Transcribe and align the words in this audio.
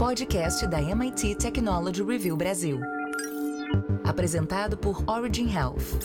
podcast 0.00 0.66
da 0.66 0.80
MIT 0.80 1.34
Technology 1.34 2.02
Review 2.02 2.34
Brasil. 2.34 2.80
Apresentado 4.02 4.74
por 4.78 5.04
Origin 5.06 5.52
Health. 5.52 6.00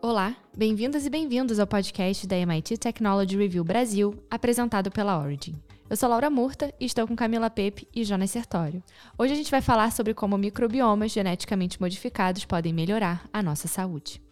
Olá, 0.00 0.36
bem-vindas 0.56 1.04
e 1.04 1.10
bem-vindos 1.10 1.58
ao 1.58 1.66
podcast 1.66 2.24
da 2.28 2.36
MIT 2.36 2.78
Technology 2.78 3.36
Review 3.36 3.64
Brasil, 3.64 4.14
apresentado 4.30 4.92
pela 4.92 5.18
Origin. 5.18 5.60
Eu 5.90 5.96
sou 5.96 6.08
Laura 6.08 6.30
Murta 6.30 6.72
e 6.78 6.84
estou 6.84 7.04
com 7.08 7.16
Camila 7.16 7.50
Pepe 7.50 7.88
e 7.92 8.04
Jonas 8.04 8.30
Sertório. 8.30 8.80
Hoje 9.18 9.32
a 9.32 9.36
gente 9.36 9.50
vai 9.50 9.60
falar 9.60 9.90
sobre 9.90 10.14
como 10.14 10.38
microbiomas 10.38 11.10
geneticamente 11.10 11.80
modificados 11.80 12.44
podem 12.44 12.72
melhorar 12.72 13.28
a 13.32 13.42
nossa 13.42 13.66
saúde. 13.66 14.22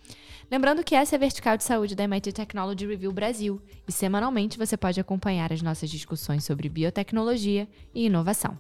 Lembrando 0.53 0.85
que 0.85 0.95
essa 0.95 1.15
é 1.15 1.17
a 1.17 1.19
vertical 1.19 1.57
de 1.57 1.65
saúde 1.65 1.95
da 1.95 2.05
MIT 2.05 2.31
Technology 2.31 2.87
Review 2.87 3.11
Brasil 3.11 3.59
e 3.89 3.93
semanalmente 3.93 4.59
você 4.59 4.77
pode 4.77 5.01
acompanhar 5.01 5.51
as 5.51 5.63
nossas 5.63 5.89
discussões 5.89 6.45
sobre 6.45 6.69
biotecnologia 6.69 7.67
e 7.95 8.05
inovação. 8.05 8.59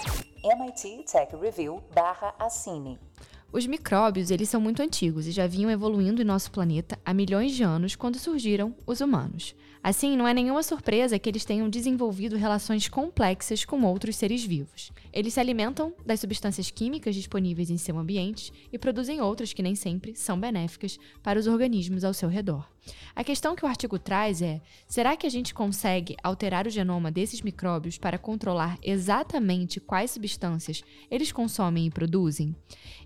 MIT 0.45 1.07
Tech 1.11 1.35
Review 1.37 1.83
barra 1.95 2.35
assine. 2.39 2.99
Os 3.53 3.67
micróbios, 3.67 4.31
eles 4.31 4.49
são 4.49 4.61
muito 4.61 4.81
antigos 4.81 5.27
e 5.27 5.33
já 5.33 5.45
vinham 5.45 5.71
evoluindo 5.71 6.23
em 6.23 6.25
nosso 6.25 6.53
planeta 6.53 6.97
há 7.05 7.13
milhões 7.13 7.51
de 7.53 7.65
anos 7.65 7.97
quando 7.97 8.17
surgiram 8.17 8.73
os 8.87 9.01
humanos. 9.01 9.57
Assim, 9.83 10.17
não 10.17 10.29
é 10.29 10.33
nenhuma 10.33 10.63
surpresa 10.63 11.19
que 11.19 11.29
eles 11.29 11.45
tenham 11.45 11.69
desenvolvido 11.69 12.37
relações 12.37 12.87
complexas 12.87 13.65
com 13.65 13.83
outros 13.83 14.15
seres 14.15 14.45
vivos. 14.45 14.93
Eles 15.13 15.35
se 15.35 15.41
alimentam 15.41 15.93
das 16.07 16.21
substâncias 16.21 16.71
químicas 16.71 17.15
disponíveis 17.17 17.71
em 17.71 17.77
seu 17.77 17.99
ambiente 17.99 18.53
e 18.73 18.79
produzem 18.79 19.21
outras 19.21 19.53
que 19.53 19.63
nem 19.63 19.75
sempre 19.75 20.15
são 20.15 20.39
benéficas 20.39 20.97
para 21.21 21.41
os 21.41 21.49
organismos 21.49 22.05
ao 22.05 22.15
seu 22.15 22.29
redor. 22.29 22.69
A 23.15 23.25
questão 23.25 23.55
que 23.55 23.65
o 23.65 23.69
artigo 23.69 23.99
traz 23.99 24.41
é: 24.41 24.61
será 24.87 25.17
que 25.17 25.27
a 25.27 25.31
gente 25.31 25.53
consegue 25.53 26.17
alterar 26.23 26.67
o 26.67 26.71
genoma 26.71 27.11
desses 27.11 27.43
micróbios 27.43 27.99
para 27.99 28.19
controlar 28.19 28.79
exatamente 28.83 29.81
quais 29.81 30.11
substâncias 30.11 30.83
eles 31.11 31.33
consomem 31.33 31.87
e 31.87 31.91
produzem? 31.91 32.55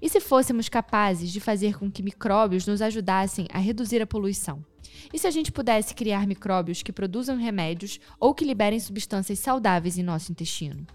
E 0.00 0.08
se 0.08 0.20
fôssemos 0.20 0.68
capazes 0.68 1.32
de 1.32 1.40
fazer 1.40 1.78
com 1.78 1.90
que 1.90 2.02
micróbios 2.02 2.66
nos 2.66 2.82
ajudassem 2.82 3.46
a 3.52 3.58
reduzir 3.58 4.00
a 4.02 4.06
poluição? 4.06 4.64
E 5.12 5.18
se 5.18 5.26
a 5.26 5.30
gente 5.30 5.50
pudesse 5.50 5.94
criar 5.94 6.26
micróbios 6.26 6.82
que 6.82 6.92
produzam 6.92 7.36
remédios 7.36 7.98
ou 8.20 8.34
que 8.34 8.44
liberem 8.44 8.78
substâncias 8.78 9.38
saudáveis 9.38 9.98
em 9.98 10.02
nosso 10.02 10.30
intestino? 10.30 10.86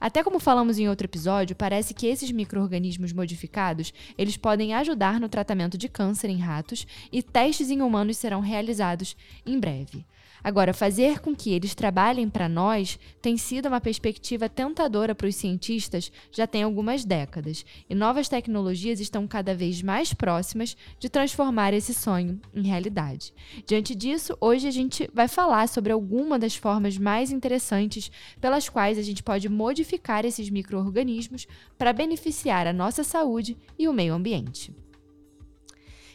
Até 0.00 0.22
como 0.22 0.38
falamos 0.38 0.78
em 0.78 0.88
outro 0.88 1.06
episódio, 1.06 1.56
parece 1.56 1.94
que 1.94 2.06
esses 2.06 2.30
microorganismos 2.30 3.12
modificados, 3.12 3.92
eles 4.18 4.36
podem 4.36 4.74
ajudar 4.74 5.20
no 5.20 5.28
tratamento 5.28 5.78
de 5.78 5.88
câncer 5.88 6.28
em 6.28 6.38
ratos 6.38 6.86
e 7.10 7.22
testes 7.22 7.70
em 7.70 7.82
humanos 7.82 8.16
serão 8.16 8.40
realizados 8.40 9.16
em 9.46 9.58
breve. 9.58 10.04
Agora, 10.44 10.74
fazer 10.74 11.20
com 11.20 11.34
que 11.34 11.52
eles 11.52 11.74
trabalhem 11.74 12.28
para 12.28 12.48
nós 12.48 12.98
tem 13.20 13.36
sido 13.36 13.68
uma 13.68 13.80
perspectiva 13.80 14.48
tentadora 14.48 15.14
para 15.14 15.28
os 15.28 15.36
cientistas 15.36 16.10
já 16.32 16.46
tem 16.46 16.64
algumas 16.64 17.04
décadas, 17.04 17.64
e 17.88 17.94
novas 17.94 18.28
tecnologias 18.28 18.98
estão 18.98 19.26
cada 19.26 19.54
vez 19.54 19.82
mais 19.82 20.12
próximas 20.12 20.76
de 20.98 21.08
transformar 21.08 21.72
esse 21.72 21.94
sonho 21.94 22.40
em 22.52 22.62
realidade. 22.62 23.32
Diante 23.66 23.94
disso, 23.94 24.36
hoje 24.40 24.66
a 24.66 24.72
gente 24.72 25.08
vai 25.14 25.28
falar 25.28 25.68
sobre 25.68 25.92
alguma 25.92 26.38
das 26.38 26.56
formas 26.56 26.98
mais 26.98 27.30
interessantes 27.30 28.10
pelas 28.40 28.68
quais 28.68 28.98
a 28.98 29.02
gente 29.02 29.22
pode 29.22 29.48
modificar 29.48 30.24
esses 30.24 30.50
micro-organismos 30.50 31.46
para 31.78 31.92
beneficiar 31.92 32.66
a 32.66 32.72
nossa 32.72 33.04
saúde 33.04 33.56
e 33.78 33.86
o 33.86 33.92
meio 33.92 34.14
ambiente. 34.14 34.74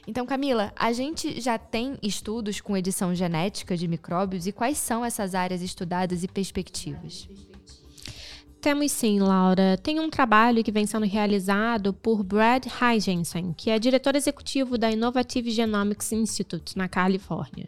Então, 0.07 0.25
Camila, 0.25 0.71
a 0.73 0.93
gente 0.93 1.41
já 1.41 1.57
tem 1.57 1.97
estudos 2.01 2.61
com 2.61 2.77
edição 2.77 3.13
genética 3.13 3.75
de 3.75 3.89
micróbios 3.89 4.47
e 4.47 4.53
quais 4.53 4.77
são 4.77 5.03
essas 5.03 5.35
áreas 5.35 5.61
estudadas 5.61 6.23
e 6.23 6.29
perspectivas? 6.29 7.27
Temos 8.61 8.91
sim, 8.93 9.19
Laura. 9.19 9.77
Tem 9.77 9.99
um 9.99 10.09
trabalho 10.09 10.63
que 10.63 10.71
vem 10.71 10.85
sendo 10.85 11.05
realizado 11.05 11.93
por 11.93 12.23
Brad 12.23 12.65
Hygensen, 12.65 13.53
que 13.55 13.69
é 13.69 13.77
diretor 13.77 14.15
executivo 14.15 14.77
da 14.77 14.89
Innovative 14.89 15.51
Genomics 15.51 16.13
Institute, 16.13 16.77
na 16.77 16.87
Califórnia. 16.87 17.67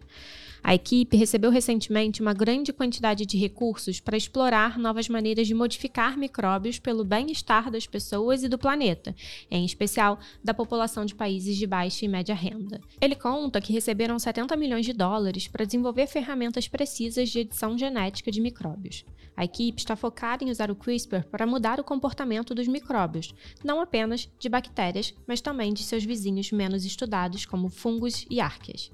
A 0.63 0.75
equipe 0.75 1.15
recebeu 1.15 1.49
recentemente 1.49 2.21
uma 2.21 2.33
grande 2.33 2.73
quantidade 2.73 3.25
de 3.25 3.37
recursos 3.37 3.99
para 3.99 4.17
explorar 4.17 4.77
novas 4.77 5.07
maneiras 5.07 5.47
de 5.47 5.53
modificar 5.53 6.17
micróbios 6.17 6.79
pelo 6.79 7.03
bem-estar 7.03 7.71
das 7.71 7.87
pessoas 7.87 8.43
e 8.43 8.47
do 8.49 8.57
planeta, 8.57 9.15
em 9.49 9.65
especial 9.65 10.19
da 10.43 10.53
população 10.53 11.05
de 11.05 11.15
países 11.15 11.57
de 11.57 11.65
baixa 11.65 12.05
e 12.05 12.07
média 12.07 12.35
renda. 12.35 12.81
Ele 13.01 13.15
conta 13.15 13.61
que 13.61 13.73
receberam 13.73 14.19
70 14.19 14.55
milhões 14.57 14.85
de 14.85 14.93
dólares 14.93 15.47
para 15.47 15.65
desenvolver 15.65 16.07
ferramentas 16.07 16.67
precisas 16.67 17.29
de 17.29 17.39
edição 17.39 17.77
genética 17.77 18.31
de 18.31 18.41
micróbios. 18.41 19.05
A 19.35 19.45
equipe 19.45 19.79
está 19.79 19.95
focada 19.95 20.43
em 20.43 20.51
usar 20.51 20.69
o 20.69 20.75
CRISPR 20.75 21.23
para 21.31 21.47
mudar 21.47 21.79
o 21.79 21.83
comportamento 21.83 22.53
dos 22.53 22.67
micróbios, 22.67 23.33
não 23.63 23.79
apenas 23.79 24.29
de 24.37 24.49
bactérias, 24.49 25.13
mas 25.25 25.39
também 25.39 25.73
de 25.73 25.83
seus 25.83 26.03
vizinhos 26.03 26.51
menos 26.51 26.83
estudados, 26.83 27.45
como 27.45 27.69
fungos 27.69 28.25
e 28.29 28.41
árqueas. 28.41 28.91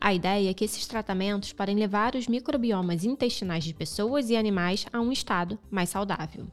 A 0.00 0.14
ideia 0.14 0.50
é 0.50 0.54
que 0.54 0.64
esses 0.64 0.86
tratamentos 0.86 1.52
podem 1.52 1.76
levar 1.76 2.14
os 2.14 2.28
microbiomas 2.28 3.04
intestinais 3.04 3.64
de 3.64 3.74
pessoas 3.74 4.30
e 4.30 4.36
animais 4.36 4.86
a 4.92 5.00
um 5.00 5.10
estado 5.10 5.58
mais 5.70 5.88
saudável. 5.88 6.46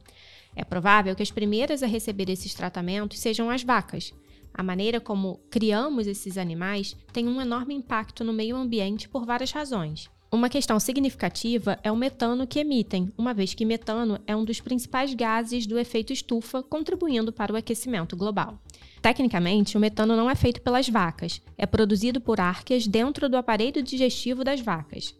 É 0.56 0.64
provável 0.64 1.14
que 1.14 1.22
as 1.22 1.30
primeiras 1.30 1.82
a 1.82 1.86
receber 1.86 2.30
esses 2.30 2.54
tratamentos 2.54 3.18
sejam 3.18 3.50
as 3.50 3.62
vacas. 3.62 4.12
A 4.52 4.62
maneira 4.62 5.00
como 5.00 5.40
criamos 5.50 6.06
esses 6.06 6.38
animais 6.38 6.96
tem 7.12 7.28
um 7.28 7.40
enorme 7.40 7.74
impacto 7.74 8.22
no 8.22 8.32
meio 8.32 8.56
ambiente 8.56 9.08
por 9.08 9.26
várias 9.26 9.50
razões. 9.50 10.08
Uma 10.30 10.48
questão 10.48 10.80
significativa 10.80 11.78
é 11.82 11.92
o 11.92 11.96
metano 11.96 12.46
que 12.46 12.58
emitem, 12.58 13.12
uma 13.16 13.34
vez 13.34 13.54
que 13.54 13.64
metano 13.64 14.18
é 14.26 14.34
um 14.34 14.44
dos 14.44 14.60
principais 14.60 15.14
gases 15.14 15.66
do 15.66 15.78
efeito 15.78 16.12
estufa, 16.12 16.62
contribuindo 16.62 17.32
para 17.32 17.52
o 17.52 17.56
aquecimento 17.56 18.16
global. 18.16 18.58
Tecnicamente, 19.04 19.76
o 19.76 19.80
metano 19.80 20.16
não 20.16 20.30
é 20.30 20.34
feito 20.34 20.62
pelas 20.62 20.88
vacas, 20.88 21.42
é 21.58 21.66
produzido 21.66 22.22
por 22.22 22.40
árqueas 22.40 22.86
dentro 22.86 23.28
do 23.28 23.36
aparelho 23.36 23.82
digestivo 23.82 24.42
das 24.42 24.62
vacas. 24.62 25.14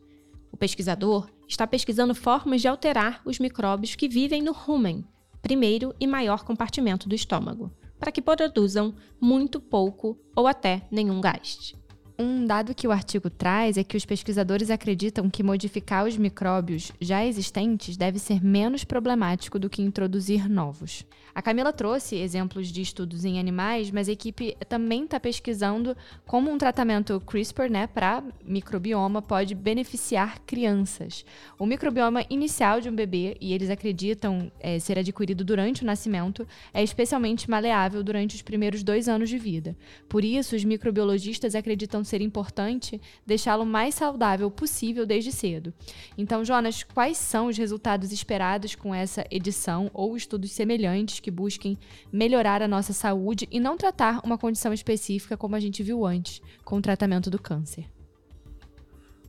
O 0.51 0.57
pesquisador 0.57 1.29
está 1.47 1.67
pesquisando 1.67 2.15
formas 2.15 2.63
de 2.63 2.67
alterar 2.67 3.21
os 3.27 3.39
micróbios 3.39 3.95
que 3.95 4.09
vivem 4.09 4.41
no 4.41 4.53
rumen, 4.53 5.05
primeiro 5.43 5.95
e 6.01 6.07
maior 6.07 6.45
compartimento 6.45 7.11
do 7.11 7.15
estômago, 7.15 7.71
para 7.99 8.11
que 8.11 8.23
produzam 8.23 8.95
muito 9.21 9.61
pouco 9.61 10.19
ou 10.35 10.47
até 10.47 10.89
nenhum 10.91 11.21
gás. 11.21 11.75
Um 12.17 12.47
dado 12.47 12.77
que 12.77 12.87
o 12.87 12.93
artigo 12.93 13.29
traz 13.29 13.77
é 13.77 13.83
que 13.83 13.97
os 13.97 14.05
pesquisadores 14.05 14.71
acreditam 14.71 15.29
que 15.29 15.43
modificar 15.43 16.07
os 16.07 16.17
micróbios 16.17 16.93
já 17.01 17.27
existentes 17.27 17.97
deve 17.97 18.21
ser 18.21 18.41
menos 18.41 18.85
problemático 18.85 19.59
do 19.59 19.69
que 19.69 19.83
introduzir 19.83 20.49
novos. 20.49 21.05
A 21.35 21.43
Camila 21.43 21.73
trouxe 21.73 22.15
exemplos 22.15 22.69
de 22.69 22.81
estudos 22.81 23.25
em 23.25 23.41
animais, 23.41 23.91
mas 23.91 24.09
a 24.09 24.13
equipe 24.13 24.57
também 24.69 25.03
está 25.03 25.19
pesquisando 25.19 25.97
como 26.25 26.49
um 26.49 26.57
tratamento 26.57 27.21
CRISPR 27.27 27.69
né, 27.69 27.89
para 27.89 28.23
microbioma 28.45 29.21
pode 29.21 29.53
beneficiar 29.53 30.39
crianças. 30.47 31.25
O 31.59 31.67
microbioma 31.67 32.25
inicial 32.31 32.81
de 32.81 32.89
um 32.89 32.95
bebê, 32.95 33.37
e 33.41 33.53
eles 33.53 33.69
acreditam 33.69 34.53
é, 34.61 34.79
ser 34.79 34.97
adquirido 34.97 35.43
durante 35.43 35.83
o 35.83 35.87
nascimento, 35.87 36.47
é 36.73 36.85
especialmente 36.85 37.51
maleável 37.51 38.05
durante 38.05 38.37
os 38.37 38.43
primeiros 38.43 38.85
dois 38.85 39.09
anos 39.09 39.29
de 39.29 39.37
vida. 39.37 39.77
Por 40.09 40.25
isso, 40.25 40.55
os 40.55 40.63
microbiologistas 40.63 41.57
acreditam 41.57 42.04
ser 42.05 42.21
importante 42.21 43.01
deixá-lo 43.27 43.65
mais 43.65 43.95
saudável 43.95 44.51
possível 44.51 45.07
desde 45.07 45.33
cedo. 45.33 45.73
Então, 46.17 46.45
Jonas, 46.45 46.83
quais 46.83 47.17
são 47.17 47.47
os 47.49 47.59
resultados 47.59 48.13
esperados 48.13 48.75
com 48.75 48.95
essa 48.95 49.25
edição 49.31 49.91
ou 49.93 50.17
estudos 50.17 50.53
semelhantes 50.53 51.21
que 51.21 51.31
busquem 51.31 51.79
melhorar 52.13 52.63
a 52.63 52.69
nossa 52.69 52.93
saúde 52.93 53.49
e 53.51 53.59
não 53.59 53.77
tratar 53.77 54.21
uma 54.25 54.39
condição 54.39 54.73
específica 54.73 55.37
como 55.37 55.57
a 55.57 55.61
gente 55.61 55.83
viu 55.83 56.05
antes, 56.05 56.41
com 56.65 56.77
o 56.77 56.83
tratamento 56.83 57.31
do 57.31 57.41
câncer? 57.41 57.87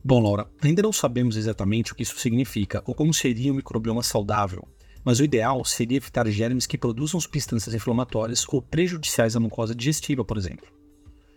Bom, 0.04 0.20
Laura, 0.20 0.48
ainda 0.62 0.82
não 0.82 0.92
sabemos 0.92 1.36
exatamente 1.36 1.92
o 1.92 1.96
que 1.96 2.04
isso 2.04 2.18
significa 2.18 2.80
ou 2.86 2.94
como 2.94 3.12
seria 3.12 3.52
um 3.52 3.56
microbioma 3.56 4.04
saudável, 4.04 4.68
mas 5.04 5.18
o 5.18 5.24
ideal 5.24 5.64
seria 5.64 5.96
evitar 5.96 6.28
germes 6.30 6.66
que 6.66 6.78
produzam 6.78 7.20
substâncias 7.20 7.74
inflamatórias 7.74 8.44
ou 8.48 8.62
prejudiciais 8.62 9.34
à 9.34 9.40
mucosa 9.40 9.74
digestiva, 9.74 10.24
por 10.24 10.36
exemplo. 10.36 10.75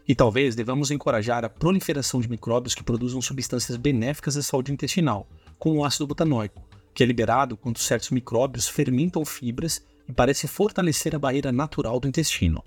E 0.10 0.16
talvez 0.16 0.56
devamos 0.56 0.90
encorajar 0.90 1.46
a 1.46 1.50
proliferação 1.50 2.20
de 2.20 2.28
micróbios 2.28 2.74
que 2.74 2.82
produzam 2.82 3.22
substâncias 3.22 3.78
benéficas 3.78 4.36
à 4.36 4.42
saúde 4.42 4.74
intestinal, 4.74 5.28
como 5.60 5.76
o 5.76 5.86
ácido 5.86 6.08
butanóico, 6.08 6.64
que 6.96 7.04
é 7.04 7.06
liberado 7.06 7.56
quando 7.56 7.78
certos 7.78 8.10
micróbios 8.10 8.68
fermentam 8.68 9.24
fibras 9.24 9.86
e 10.08 10.12
parece 10.12 10.48
fortalecer 10.48 11.16
a 11.16 11.20
barreira 11.20 11.52
natural 11.52 12.00
do 12.00 12.08
intestino. 12.08 12.64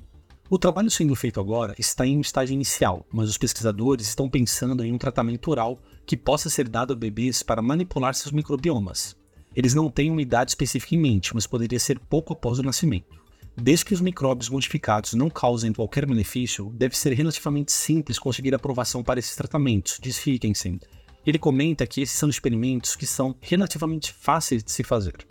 O 0.49 0.57
trabalho 0.57 0.89
sendo 0.89 1.17
feito 1.17 1.41
agora 1.41 1.75
está 1.77 2.07
em 2.07 2.17
um 2.17 2.21
estágio 2.21 2.55
inicial, 2.55 3.05
mas 3.13 3.29
os 3.29 3.39
pesquisadores 3.39 4.07
estão 4.07 4.31
pensando 4.31 4.85
em 4.85 4.93
um 4.93 4.99
tratamento 4.99 5.51
oral 5.51 5.81
que 6.07 6.17
possa 6.17 6.49
ser 6.49 6.69
dado 6.69 6.93
a 6.93 6.97
bebês 6.97 7.43
para 7.43 7.61
manipular 7.61 8.15
seus 8.15 8.31
microbiomas. 8.31 9.17
Eles 9.53 9.75
não 9.75 9.91
têm 9.91 10.13
uma 10.13 10.23
idade 10.23 10.53
específica 10.53 10.95
em 10.95 10.99
mente, 10.99 11.35
mas 11.35 11.49
poderia 11.49 11.81
ser 11.81 11.99
pouco 11.99 12.35
após 12.35 12.61
o 12.61 12.63
nascimento. 12.63 13.22
Desde 13.57 13.85
que 13.85 13.93
os 13.93 14.01
micróbios 14.01 14.49
modificados 14.49 15.13
não 15.13 15.29
causem 15.29 15.73
qualquer 15.73 16.07
benefício, 16.07 16.71
deve 16.75 16.97
ser 16.97 17.13
relativamente 17.13 17.71
simples 17.71 18.19
conseguir 18.19 18.55
aprovação 18.55 19.03
para 19.03 19.21
esses 19.21 19.37
tratamentos, 19.37 19.99
diz 20.01 20.27
Hickensen. 20.27 20.81
Ele 21.25 21.39
comenta 21.39 21.87
que 21.87 22.01
esses 22.01 22.19
são 22.19 22.31
experimentos 22.31 22.97
que 22.97 23.07
são 23.07 23.37
relativamente 23.41 24.13
fáceis 24.13 24.65
de 24.65 24.73
se 24.73 24.83
fazer. 24.83 25.27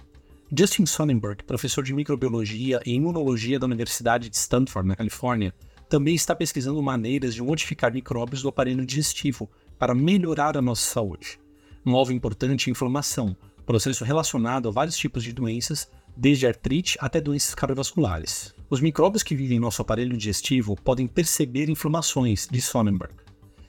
Justin 0.55 0.85
Sonnenberg, 0.85 1.43
professor 1.45 1.83
de 1.83 1.93
microbiologia 1.93 2.79
e 2.85 2.93
imunologia 2.93 3.57
da 3.57 3.65
Universidade 3.65 4.29
de 4.29 4.37
Stanford, 4.37 4.87
na 4.87 4.95
Califórnia, 4.95 5.53
também 5.89 6.13
está 6.13 6.35
pesquisando 6.35 6.81
maneiras 6.81 7.33
de 7.33 7.41
modificar 7.41 7.91
micróbios 7.91 8.41
do 8.41 8.49
aparelho 8.49 8.85
digestivo 8.85 9.49
para 9.79 9.95
melhorar 9.95 10.55
a 10.55 10.61
nossa 10.61 10.89
saúde. 10.89 11.39
Um 11.85 11.95
alvo 11.95 12.13
importante 12.13 12.67
é 12.67 12.69
a 12.69 12.71
inflamação, 12.71 13.35
processo 13.65 14.03
relacionado 14.03 14.69
a 14.69 14.71
vários 14.71 14.95
tipos 14.95 15.23
de 15.23 15.33
doenças, 15.33 15.89
desde 16.15 16.47
artrite 16.47 16.97
até 16.99 17.19
doenças 17.19 17.55
cardiovasculares. 17.55 18.53
Os 18.69 18.79
micróbios 18.79 19.23
que 19.23 19.35
vivem 19.35 19.57
em 19.57 19.59
nosso 19.59 19.81
aparelho 19.81 20.15
digestivo 20.15 20.75
podem 20.75 21.07
perceber 21.07 21.69
inflamações, 21.69 22.47
diz 22.49 22.65
Sonnenberg. 22.65 23.13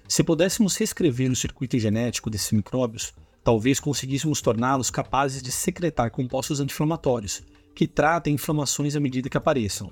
Se 0.08 0.22
pudéssemos 0.22 0.76
reescrever 0.76 1.30
o 1.30 1.36
circuito 1.36 1.78
genético 1.78 2.28
desses 2.28 2.52
micróbios, 2.52 3.12
talvez 3.42 3.80
conseguíssemos 3.80 4.40
torná-los 4.40 4.90
capazes 4.90 5.42
de 5.42 5.50
secretar 5.50 6.10
compostos 6.10 6.60
anti-inflamatórios, 6.60 7.42
que 7.74 7.86
tratem 7.86 8.34
inflamações 8.34 8.94
à 8.94 9.00
medida 9.00 9.28
que 9.28 9.36
apareçam. 9.36 9.90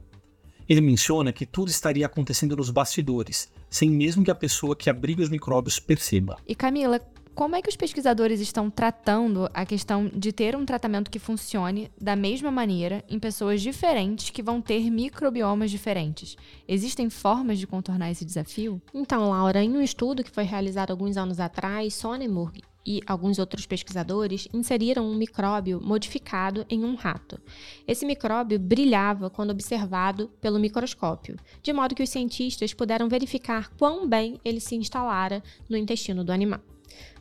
Ele 0.68 0.80
menciona 0.80 1.32
que 1.32 1.44
tudo 1.44 1.68
estaria 1.68 2.06
acontecendo 2.06 2.56
nos 2.56 2.70
bastidores, 2.70 3.50
sem 3.68 3.90
mesmo 3.90 4.22
que 4.22 4.30
a 4.30 4.34
pessoa 4.36 4.76
que 4.76 4.88
abriga 4.88 5.22
os 5.22 5.28
micróbios 5.28 5.80
perceba. 5.80 6.36
E 6.46 6.54
Camila, 6.54 7.00
como 7.34 7.56
é 7.56 7.62
que 7.62 7.68
os 7.68 7.76
pesquisadores 7.76 8.40
estão 8.40 8.68
tratando 8.68 9.48
a 9.54 9.64
questão 9.64 10.10
de 10.14 10.32
ter 10.32 10.54
um 10.54 10.66
tratamento 10.66 11.10
que 11.10 11.18
funcione 11.18 11.90
da 12.00 12.14
mesma 12.14 12.50
maneira 12.50 13.04
em 13.08 13.18
pessoas 13.18 13.62
diferentes 13.62 14.30
que 14.30 14.42
vão 14.42 14.60
ter 14.60 14.90
microbiomas 14.90 15.70
diferentes? 15.70 16.36
Existem 16.68 17.08
formas 17.08 17.58
de 17.58 17.66
contornar 17.66 18.10
esse 18.10 18.24
desafio? 18.24 18.80
Então, 18.92 19.30
Laura, 19.30 19.62
em 19.62 19.76
um 19.76 19.80
estudo 19.80 20.24
que 20.24 20.30
foi 20.30 20.44
realizado 20.44 20.90
alguns 20.90 21.16
anos 21.16 21.40
atrás, 21.40 21.94
Sonnenberg 21.94 22.60
e 22.84 23.00
alguns 23.06 23.38
outros 23.38 23.66
pesquisadores 23.66 24.48
inseriram 24.52 25.06
um 25.06 25.14
micróbio 25.14 25.80
modificado 25.82 26.64
em 26.68 26.84
um 26.84 26.94
rato. 26.94 27.40
Esse 27.86 28.06
micróbio 28.06 28.58
brilhava 28.58 29.30
quando 29.30 29.50
observado 29.50 30.28
pelo 30.40 30.58
microscópio, 30.58 31.36
de 31.62 31.72
modo 31.72 31.94
que 31.94 32.02
os 32.02 32.10
cientistas 32.10 32.74
puderam 32.74 33.08
verificar 33.08 33.70
quão 33.78 34.08
bem 34.08 34.40
ele 34.44 34.60
se 34.60 34.74
instalara 34.74 35.42
no 35.68 35.76
intestino 35.76 36.24
do 36.24 36.32
animal. 36.32 36.60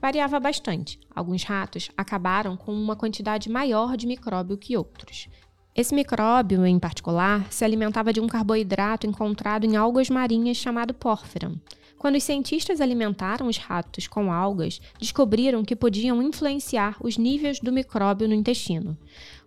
Variava 0.01 0.39
bastante. 0.39 0.99
Alguns 1.13 1.43
ratos 1.43 1.89
acabaram 1.95 2.55
com 2.55 2.73
uma 2.73 2.95
quantidade 2.95 3.49
maior 3.49 3.95
de 3.97 4.07
micróbio 4.07 4.57
que 4.57 4.77
outros. 4.77 5.27
Esse 5.75 5.95
micróbio, 5.95 6.65
em 6.65 6.79
particular, 6.79 7.51
se 7.51 7.63
alimentava 7.63 8.11
de 8.11 8.19
um 8.19 8.27
carboidrato 8.27 9.07
encontrado 9.07 9.65
em 9.65 9.75
algas 9.75 10.09
marinhas 10.09 10.57
chamado 10.57 10.93
pórfiram. 10.93 11.59
Quando 11.99 12.15
os 12.15 12.23
cientistas 12.23 12.79
alimentaram 12.79 13.47
os 13.47 13.57
ratos 13.57 14.07
com 14.07 14.31
algas, 14.31 14.79
descobriram 14.97 15.65
que 15.65 15.75
podiam 15.75 16.21
influenciar 16.23 16.95
os 17.01 17.17
níveis 17.17 17.59
do 17.59 17.73
micróbio 17.73 18.25
no 18.25 18.33
intestino. 18.33 18.97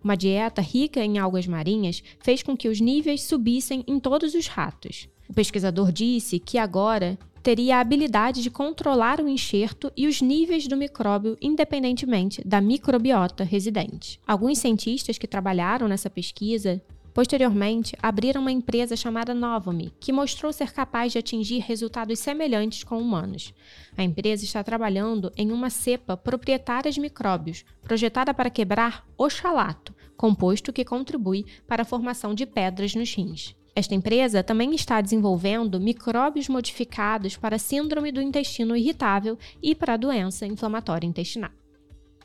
Uma 0.03 0.15
dieta 0.15 0.61
rica 0.61 1.03
em 1.03 1.17
algas 1.17 1.47
marinhas 1.47 2.03
fez 2.19 2.43
com 2.43 2.55
que 2.55 2.69
os 2.69 2.79
níveis 2.79 3.23
subissem 3.23 3.83
em 3.87 3.99
todos 3.99 4.35
os 4.35 4.47
ratos. 4.47 5.09
O 5.29 5.33
pesquisador 5.33 5.91
disse 5.91 6.39
que 6.39 6.57
agora 6.57 7.17
teria 7.41 7.77
a 7.77 7.79
habilidade 7.81 8.41
de 8.41 8.49
controlar 8.49 9.19
o 9.19 9.27
enxerto 9.27 9.91
e 9.97 10.07
os 10.07 10.21
níveis 10.21 10.67
do 10.67 10.77
micróbio 10.77 11.37
independentemente 11.41 12.41
da 12.45 12.61
microbiota 12.61 13.43
residente. 13.43 14.19
Alguns 14.25 14.59
cientistas 14.59 15.17
que 15.17 15.27
trabalharam 15.27 15.87
nessa 15.87 16.09
pesquisa 16.09 16.81
Posteriormente, 17.13 17.95
abriram 18.01 18.41
uma 18.41 18.51
empresa 18.51 18.95
chamada 18.95 19.35
Novomi, 19.35 19.93
que 19.99 20.11
mostrou 20.11 20.51
ser 20.51 20.73
capaz 20.73 21.11
de 21.11 21.19
atingir 21.19 21.59
resultados 21.59 22.17
semelhantes 22.17 22.83
com 22.83 22.97
humanos. 22.97 23.53
A 23.95 24.03
empresa 24.03 24.43
está 24.43 24.63
trabalhando 24.63 25.31
em 25.37 25.51
uma 25.51 25.69
cepa 25.69 26.17
proprietária 26.17 26.91
de 26.91 26.99
micróbios, 26.99 27.63
projetada 27.83 28.33
para 28.33 28.49
quebrar 28.49 29.05
oxalato, 29.15 29.93
composto 30.17 30.73
que 30.73 30.83
contribui 30.83 31.45
para 31.67 31.83
a 31.83 31.85
formação 31.85 32.33
de 32.33 32.47
pedras 32.47 32.95
nos 32.95 33.13
rins. 33.13 33.55
Esta 33.75 33.95
empresa 33.95 34.43
também 34.43 34.75
está 34.75 35.01
desenvolvendo 35.01 35.79
micróbios 35.79 36.47
modificados 36.47 37.35
para 37.35 37.57
síndrome 37.57 38.11
do 38.11 38.21
intestino 38.21 38.75
irritável 38.75 39.37
e 39.61 39.73
para 39.73 39.93
a 39.93 39.97
doença 39.97 40.45
inflamatória 40.45 41.07
intestinal. 41.07 41.51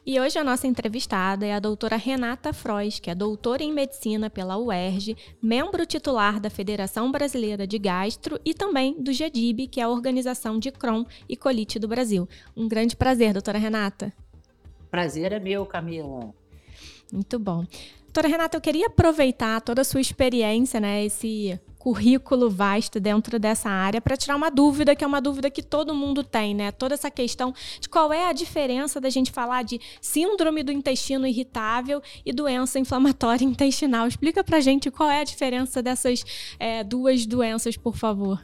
E 0.05 0.19
hoje 0.19 0.39
a 0.39 0.45
nossa 0.45 0.67
entrevistada 0.67 1.45
é 1.45 1.53
a 1.53 1.61
doutora 1.61 1.97
Renata 1.97 2.51
Frois, 2.53 2.99
que 2.99 3.11
é 3.11 3.15
doutora 3.15 3.63
em 3.63 3.73
medicina 3.73 4.31
pela 4.31 4.57
UERJ, 4.57 5.15
membro 5.43 5.85
titular 5.85 6.41
da 6.41 6.49
Federação 6.49 7.13
Brasileira 7.13 7.67
de 7.67 7.79
Gastro 7.79 8.41
e 8.43 8.55
também 8.55 8.95
do 8.99 9.13
GEDIB, 9.13 9.69
que 9.69 9.81
é 9.81 9.85
a 9.85 9.89
organização 9.91 10.59
de 10.59 10.71
Crohn 10.71 11.05
e 11.29 11.37
colite 11.37 11.79
do 11.79 11.87
Brasil. 11.87 12.27
Um 12.57 12.67
grande 12.67 12.97
prazer, 12.97 13.35
doutora 13.35 13.59
Renata. 13.59 14.11
Prazer 14.91 15.33
é 15.33 15.39
meu, 15.39 15.67
Camila. 15.67 16.33
Muito 17.13 17.39
bom. 17.39 17.67
Doutora 18.09 18.27
Renata, 18.27 18.57
eu 18.57 18.61
queria 18.63 18.87
aproveitar 18.87 19.61
toda 19.61 19.83
a 19.83 19.85
sua 19.85 20.01
experiência, 20.01 20.81
né, 20.81 21.05
esse 21.05 21.61
currículo 21.79 22.49
vasto 22.49 22.99
dentro 22.99 23.39
dessa 23.39 23.69
área 23.69 24.01
para 24.01 24.17
tirar 24.17 24.35
uma 24.35 24.51
dúvida, 24.51 24.97
que 24.97 25.05
é 25.05 25.07
uma 25.07 25.21
dúvida 25.21 25.51
que 25.51 25.63
todo 25.63 25.95
mundo 25.95 26.25
tem, 26.25 26.55
né? 26.55 26.73
Toda 26.73 26.95
essa 26.95 27.11
questão 27.11 27.55
de 27.79 27.89
qual 27.89 28.11
é 28.11 28.27
a 28.27 28.33
diferença 28.33 28.99
da 28.99 29.11
gente 29.11 29.31
falar 29.31 29.63
de 29.63 29.79
síndrome 30.01 30.63
do 30.63 30.73
intestino 30.73 31.27
irritável 31.27 32.03
e 32.25 32.33
doença 32.33 32.79
inflamatória 32.79 33.45
intestinal. 33.47 34.09
Explica 34.09 34.43
pra 34.43 34.59
gente 34.59 34.91
qual 34.91 35.09
é 35.09 35.21
a 35.21 35.25
diferença 35.25 35.83
dessas 35.83 36.25
é, 36.59 36.83
duas 36.83 37.27
doenças, 37.27 37.77
por 37.77 37.95
favor. 37.95 38.43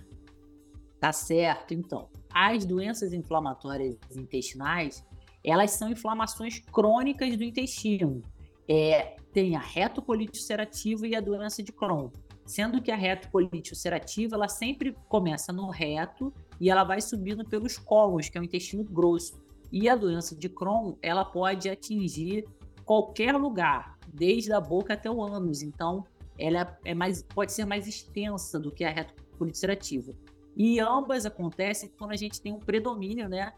Tá 1.01 1.13
certo, 1.13 1.73
então. 1.73 2.09
As 2.33 2.67
doenças 2.67 3.15
inflamatórias 3.15 3.97
intestinais, 4.15 5.03
elas 5.43 5.71
são 5.73 5.91
inflamações 5.91 6.61
crônicas 6.61 7.35
do 7.37 7.43
intestino. 7.43 8.23
É, 8.69 9.17
tem 9.33 9.57
a 9.57 9.61
retocolite 9.61 10.39
ulcerativa 10.39 11.07
e 11.07 11.15
a 11.15 11.21
doença 11.21 11.63
de 11.63 11.73
Crohn 11.73 12.11
sendo 12.47 12.81
que 12.81 12.91
a 12.91 12.97
retocolite 12.97 13.73
ulcerativa 13.73 14.37
ela 14.37 14.49
sempre 14.49 14.95
começa 15.09 15.53
no 15.53 15.71
reto 15.71 16.33
e 16.61 16.71
ela 16.71 16.85
vai 16.85 17.01
subindo 17.01 17.45
pelos 17.45 17.79
cólons, 17.79 18.29
que 18.29 18.37
é 18.37 18.41
o 18.41 18.45
intestino 18.45 18.85
grosso. 18.85 19.43
E 19.73 19.89
a 19.89 19.97
doença 19.97 20.37
de 20.37 20.49
Crohn, 20.49 20.95
ela 21.03 21.25
pode 21.25 21.69
atingir 21.69 22.45
qualquer 22.85 23.35
lugar, 23.35 23.99
desde 24.07 24.53
a 24.53 24.61
boca 24.61 24.95
até 24.95 25.11
o 25.11 25.23
ânus. 25.23 25.63
Então, 25.63 26.05
ela 26.39 26.79
é 26.85 26.95
mais, 26.95 27.23
pode 27.23 27.53
ser 27.53 27.65
mais 27.65 27.89
extensa 27.89 28.61
do 28.61 28.71
que 28.71 28.85
a 28.85 28.91
retocolite 28.91 29.57
ulcerativa. 29.57 30.13
E 30.57 30.79
ambas 30.79 31.27
acontecem 31.27 31.91
quando 31.99 32.13
a 32.13 32.17
gente 32.17 32.41
tem 32.41 32.53
um 32.53 32.61
predomínio, 32.61 33.29
né, 33.29 33.53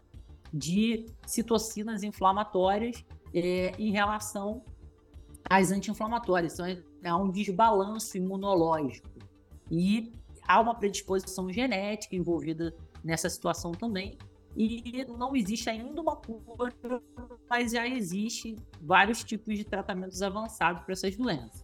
de 0.51 1.05
citocinas 1.25 2.01
inflamatórias 2.03 3.05
é, 3.33 3.73
em 3.77 3.91
relação 3.91 4.63
às 5.49 5.71
anti-inflamatórias. 5.71 6.57
Então, 6.59 6.79
há 7.05 7.17
um 7.17 7.31
desbalanço 7.31 8.17
imunológico. 8.17 9.07
E 9.69 10.13
há 10.47 10.59
uma 10.61 10.75
predisposição 10.75 11.51
genética 11.51 12.15
envolvida 12.15 12.73
nessa 13.03 13.29
situação 13.29 13.71
também. 13.71 14.17
E 14.55 15.05
não 15.05 15.35
existe 15.35 15.69
ainda 15.69 16.01
uma 16.01 16.15
cura, 16.15 16.73
mas 17.47 17.71
já 17.71 17.87
existe 17.87 18.55
vários 18.81 19.23
tipos 19.23 19.55
de 19.55 19.63
tratamentos 19.63 20.21
avançados 20.21 20.81
para 20.83 20.93
essas 20.93 21.15
doenças. 21.15 21.63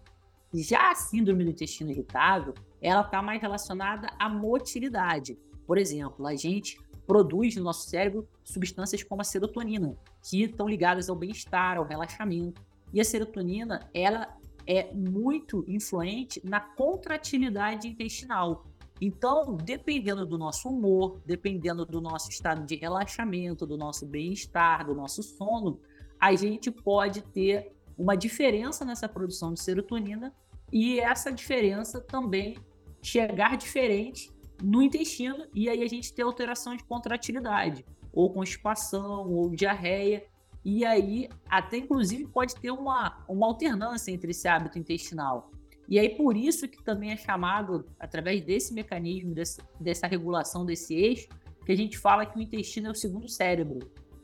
Já 0.53 0.91
a 0.91 0.95
síndrome 0.95 1.43
do 1.43 1.49
intestino 1.49 1.89
irritável, 1.89 2.53
ela 2.79 3.01
está 3.01 3.19
mais 3.21 3.41
relacionada 3.41 4.09
à 4.19 4.29
motilidade. 4.29 5.35
Por 5.65 5.79
exemplo, 5.79 6.27
a 6.27 6.35
gente 6.35 6.79
produz 7.07 7.55
no 7.55 7.63
nosso 7.63 7.89
cérebro 7.89 8.27
substâncias 8.43 9.01
como 9.01 9.21
a 9.21 9.25
serotonina, 9.25 9.97
que 10.21 10.43
estão 10.43 10.67
ligadas 10.67 11.09
ao 11.09 11.15
bem-estar, 11.15 11.77
ao 11.77 11.85
relaxamento. 11.85 12.61
E 12.93 13.01
a 13.01 13.03
serotonina, 13.03 13.89
ela 13.93 14.37
é 14.65 14.93
muito 14.93 15.65
influente 15.67 16.39
na 16.43 16.59
contratilidade 16.59 17.87
intestinal. 17.87 18.65
Então, 19.01 19.57
dependendo 19.57 20.25
do 20.25 20.37
nosso 20.37 20.69
humor, 20.69 21.19
dependendo 21.25 21.85
do 21.85 21.99
nosso 21.99 22.29
estado 22.29 22.65
de 22.65 22.75
relaxamento, 22.75 23.65
do 23.65 23.77
nosso 23.77 24.05
bem-estar, 24.05 24.85
do 24.85 24.95
nosso 24.95 25.21
sono, 25.23 25.79
a 26.19 26.33
gente 26.35 26.71
pode 26.71 27.21
ter 27.21 27.73
uma 27.97 28.15
diferença 28.15 28.85
nessa 28.85 29.09
produção 29.09 29.53
de 29.53 29.59
serotonina 29.59 30.33
e 30.71 30.99
essa 30.99 31.31
diferença 31.31 31.99
também 31.99 32.57
chegar 33.01 33.57
diferente 33.57 34.31
no 34.63 34.81
intestino 34.81 35.45
e 35.53 35.67
aí 35.67 35.83
a 35.83 35.87
gente 35.87 36.13
ter 36.13 36.21
alteração 36.21 36.75
de 36.75 36.83
contratilidade, 36.85 37.85
ou 38.13 38.31
constipação, 38.31 39.29
ou 39.29 39.49
diarreia, 39.49 40.25
e 40.65 40.85
aí, 40.85 41.29
até 41.49 41.77
inclusive, 41.77 42.25
pode 42.27 42.55
ter 42.55 42.71
uma, 42.71 43.23
uma 43.27 43.47
alternância 43.47 44.11
entre 44.11 44.31
esse 44.31 44.47
hábito 44.47 44.79
intestinal. 44.79 45.51
E 45.87 45.99
aí, 45.99 46.15
por 46.15 46.37
isso 46.37 46.67
que 46.67 46.81
também 46.81 47.11
é 47.11 47.17
chamado, 47.17 47.85
através 47.99 48.41
desse 48.41 48.73
mecanismo, 48.73 49.33
desse, 49.33 49.61
dessa 49.79 50.07
regulação 50.07 50.65
desse 50.65 50.95
eixo, 50.95 51.27
que 51.65 51.71
a 51.71 51.75
gente 51.75 51.97
fala 51.97 52.25
que 52.25 52.37
o 52.37 52.41
intestino 52.41 52.87
é 52.87 52.91
o 52.91 52.95
segundo 52.95 53.27
cérebro. 53.27 53.79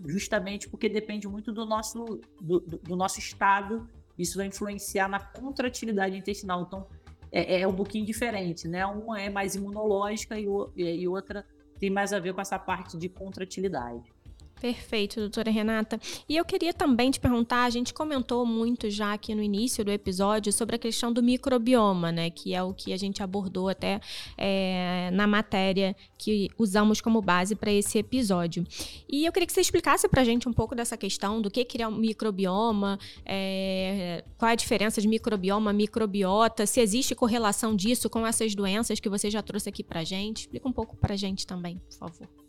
Justamente 0.05 0.69
porque 0.69 0.87
depende 0.87 1.27
muito 1.27 1.51
do 1.51 1.65
nosso, 1.65 2.21
do, 2.39 2.61
do 2.61 2.95
nosso 2.95 3.19
estado. 3.19 3.89
Isso 4.17 4.37
vai 4.37 4.47
influenciar 4.47 5.09
na 5.09 5.19
contratilidade 5.19 6.17
intestinal. 6.17 6.63
Então, 6.63 6.87
é, 7.31 7.61
é 7.61 7.67
um 7.67 7.75
pouquinho 7.75 8.05
diferente, 8.05 8.65
né? 8.67 8.85
Uma 8.85 9.21
é 9.21 9.29
mais 9.29 9.55
imunológica 9.55 10.39
e, 10.39 10.47
e 10.77 11.07
outra 11.07 11.45
tem 11.77 11.89
mais 11.89 12.11
a 12.13 12.19
ver 12.19 12.33
com 12.33 12.41
essa 12.41 12.57
parte 12.57 12.97
de 12.97 13.09
contratilidade. 13.09 14.11
Perfeito, 14.59 15.21
doutora 15.21 15.49
Renata. 15.49 15.99
E 16.27 16.35
eu 16.35 16.43
queria 16.43 16.73
também 16.73 17.09
te 17.09 17.19
perguntar, 17.19 17.63
a 17.63 17.69
gente 17.69 17.93
comentou 17.93 18.45
muito 18.45 18.89
já 18.89 19.13
aqui 19.13 19.33
no 19.33 19.41
início 19.41 19.85
do 19.85 19.91
episódio 19.91 20.51
sobre 20.51 20.75
a 20.75 20.79
questão 20.79 21.13
do 21.13 21.23
microbioma, 21.23 22.11
né? 22.11 22.29
Que 22.29 22.53
é 22.53 22.61
o 22.61 22.73
que 22.73 22.91
a 22.91 22.97
gente 22.97 23.23
abordou 23.23 23.69
até 23.69 24.01
é, 24.37 25.09
na 25.13 25.25
matéria 25.25 25.95
que 26.17 26.49
usamos 26.57 26.99
como 26.99 27.21
base 27.21 27.55
para 27.55 27.71
esse 27.71 27.97
episódio. 27.97 28.65
E 29.07 29.25
eu 29.25 29.31
queria 29.31 29.47
que 29.47 29.53
você 29.53 29.61
explicasse 29.61 30.09
para 30.09 30.21
a 30.21 30.25
gente 30.25 30.49
um 30.49 30.53
pouco 30.53 30.75
dessa 30.75 30.97
questão 30.97 31.41
do 31.41 31.49
que, 31.49 31.63
que 31.63 31.81
é 31.81 31.87
o 31.87 31.91
microbioma, 31.91 32.99
é, 33.25 34.25
qual 34.37 34.49
é 34.49 34.51
a 34.51 34.55
diferença 34.55 34.99
de 34.99 35.07
microbioma, 35.07 35.71
microbiota, 35.71 36.65
se 36.65 36.81
existe 36.81 37.15
correlação 37.15 37.73
disso 37.75 38.09
com 38.09 38.27
essas 38.27 38.53
doenças 38.53 38.99
que 38.99 39.07
você 39.07 39.31
já 39.31 39.41
trouxe 39.41 39.69
aqui 39.69 39.83
para 39.83 40.03
gente. 40.03 40.41
Explica 40.41 40.67
um 40.67 40.73
pouco 40.73 40.97
para 40.97 41.13
a 41.13 41.17
gente 41.17 41.47
também, 41.47 41.77
por 41.77 41.97
favor. 41.97 42.48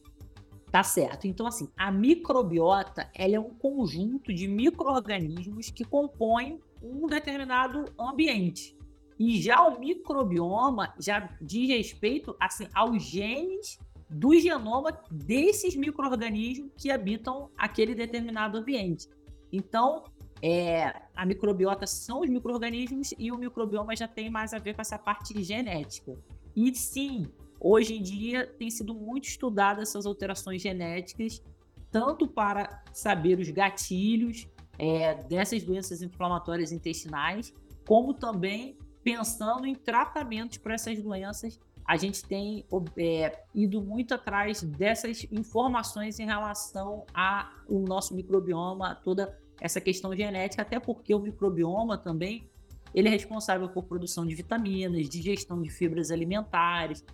Tá 0.71 0.85
certo. 0.85 1.27
Então, 1.27 1.47
assim, 1.47 1.69
a 1.77 1.91
microbiota 1.91 3.11
ela 3.15 3.37
é 3.37 3.41
um 3.41 3.51
conjunto 3.51 4.33
de 4.33 4.47
micro-organismos 4.47 5.71
que 5.71 5.85
compõem 5.85 6.61
um 6.83 7.07
determinado 7.07 7.87
ambiente. 7.99 8.77
E 9.19 9.41
já 9.41 9.63
o 9.67 9.79
microbioma 9.79 10.95
já 10.99 11.29
diz 11.41 11.69
respeito 11.69 12.35
assim, 12.41 12.69
aos 12.73 13.03
genes 13.03 13.79
do 14.09 14.39
genoma 14.39 14.99
desses 15.11 15.77
micro-organismos 15.77 16.71
que 16.77 16.91
habitam 16.91 17.51
aquele 17.57 17.95
determinado 17.95 18.57
ambiente. 18.57 19.09
Então, 19.53 20.05
é, 20.43 20.95
a 21.15 21.27
microbiota 21.27 21.87
são 21.87 22.21
os 22.21 22.31
micro-organismos 22.31 23.13
e 23.19 23.31
o 23.31 23.37
microbioma 23.37 23.95
já 23.95 24.09
tem 24.09 24.31
mais 24.31 24.55
a 24.55 24.59
ver 24.59 24.75
com 24.75 24.81
essa 24.81 24.99
parte 24.99 25.43
genética. 25.43 26.17
E 26.57 26.75
sim, 26.75 27.27
Hoje 27.61 27.95
em 27.95 28.03
dia 28.03 28.47
tem 28.47 28.71
sido 28.71 28.95
muito 28.95 29.29
estudado 29.29 29.83
essas 29.83 30.07
alterações 30.07 30.63
genéticas, 30.63 31.43
tanto 31.91 32.27
para 32.27 32.83
saber 32.91 33.39
os 33.39 33.51
gatilhos 33.51 34.49
é, 34.79 35.15
dessas 35.25 35.63
doenças 35.63 36.01
inflamatórias 36.01 36.73
intestinais, 36.73 37.53
como 37.87 38.15
também 38.15 38.79
pensando 39.05 39.67
em 39.67 39.75
tratamentos 39.75 40.57
para 40.57 40.75
essas 40.75 41.03
doenças. 41.03 41.61
A 41.85 41.99
gente 41.99 42.25
tem 42.25 42.65
é, 42.97 43.45
ido 43.55 43.83
muito 43.83 44.15
atrás 44.15 44.63
dessas 44.63 45.27
informações 45.31 46.19
em 46.19 46.25
relação 46.25 47.05
ao 47.13 47.81
nosso 47.81 48.15
microbioma, 48.15 48.95
toda 48.95 49.39
essa 49.61 49.81
questão 49.81 50.17
genética, 50.17 50.63
até 50.63 50.81
porque 50.81 51.15
o 51.15 51.19
microbioma 51.19 51.99
também 51.99 52.49
ele 52.95 53.09
é 53.09 53.11
responsável 53.11 53.69
por 53.69 53.85
produção 53.85 54.27
de 54.27 54.35
vitaminas, 54.35 55.09
digestão 55.09 55.61
de 55.61 55.71
fibras 55.71 56.11
alimentares, 56.11 57.05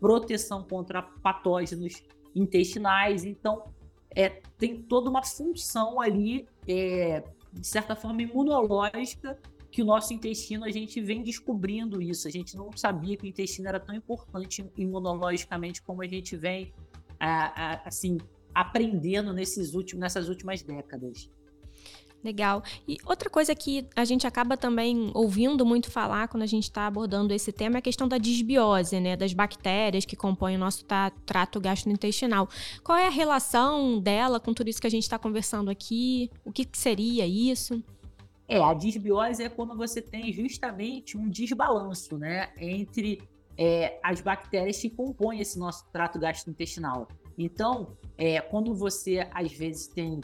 proteção 0.00 0.62
contra 0.62 1.02
patógenos 1.02 2.02
intestinais. 2.34 3.24
Então, 3.24 3.64
é, 4.10 4.28
tem 4.58 4.82
toda 4.82 5.10
uma 5.10 5.22
função 5.22 6.00
ali, 6.00 6.48
é, 6.66 7.22
de 7.52 7.66
certa 7.66 7.96
forma, 7.96 8.22
imunológica, 8.22 9.38
que 9.70 9.82
o 9.82 9.84
nosso 9.84 10.14
intestino, 10.14 10.64
a 10.64 10.70
gente 10.70 11.00
vem 11.00 11.22
descobrindo 11.22 12.00
isso. 12.00 12.26
A 12.26 12.30
gente 12.30 12.56
não 12.56 12.70
sabia 12.74 13.16
que 13.16 13.24
o 13.24 13.26
intestino 13.26 13.68
era 13.68 13.78
tão 13.78 13.94
importante 13.94 14.64
imunologicamente 14.76 15.82
como 15.82 16.02
a 16.02 16.06
gente 16.06 16.36
vem, 16.36 16.72
a, 17.20 17.74
a, 17.74 17.88
assim, 17.88 18.18
aprendendo 18.54 19.32
nesses 19.34 19.74
últimos, 19.74 20.00
nessas 20.00 20.28
últimas 20.28 20.62
décadas. 20.62 21.28
Legal. 22.26 22.60
E 22.88 22.96
outra 23.06 23.30
coisa 23.30 23.54
que 23.54 23.86
a 23.94 24.04
gente 24.04 24.26
acaba 24.26 24.56
também 24.56 25.12
ouvindo 25.14 25.64
muito 25.64 25.92
falar 25.92 26.26
quando 26.26 26.42
a 26.42 26.46
gente 26.46 26.64
está 26.64 26.84
abordando 26.84 27.32
esse 27.32 27.52
tema 27.52 27.76
é 27.76 27.78
a 27.78 27.82
questão 27.82 28.08
da 28.08 28.18
disbiose, 28.18 28.98
né? 28.98 29.16
Das 29.16 29.32
bactérias 29.32 30.04
que 30.04 30.16
compõem 30.16 30.56
o 30.56 30.58
nosso 30.58 30.84
trato 31.24 31.60
gastrointestinal. 31.60 32.48
Qual 32.82 32.98
é 32.98 33.06
a 33.06 33.10
relação 33.10 34.00
dela 34.00 34.40
com 34.40 34.52
tudo 34.52 34.68
isso 34.68 34.80
que 34.80 34.88
a 34.88 34.90
gente 34.90 35.04
está 35.04 35.20
conversando 35.20 35.70
aqui? 35.70 36.28
O 36.44 36.50
que, 36.50 36.64
que 36.64 36.76
seria 36.76 37.24
isso? 37.24 37.80
É, 38.48 38.60
a 38.60 38.74
disbiose 38.74 39.44
é 39.44 39.48
quando 39.48 39.76
você 39.76 40.02
tem 40.02 40.32
justamente 40.32 41.16
um 41.16 41.28
desbalanço, 41.28 42.18
né? 42.18 42.48
Entre 42.58 43.22
é, 43.56 44.00
as 44.02 44.20
bactérias 44.20 44.80
que 44.80 44.90
compõem 44.90 45.38
esse 45.38 45.56
nosso 45.56 45.86
trato 45.92 46.18
gastrointestinal. 46.18 47.06
Então, 47.38 47.96
é, 48.18 48.40
quando 48.40 48.74
você 48.74 49.28
às 49.32 49.52
vezes 49.52 49.86
tem 49.86 50.20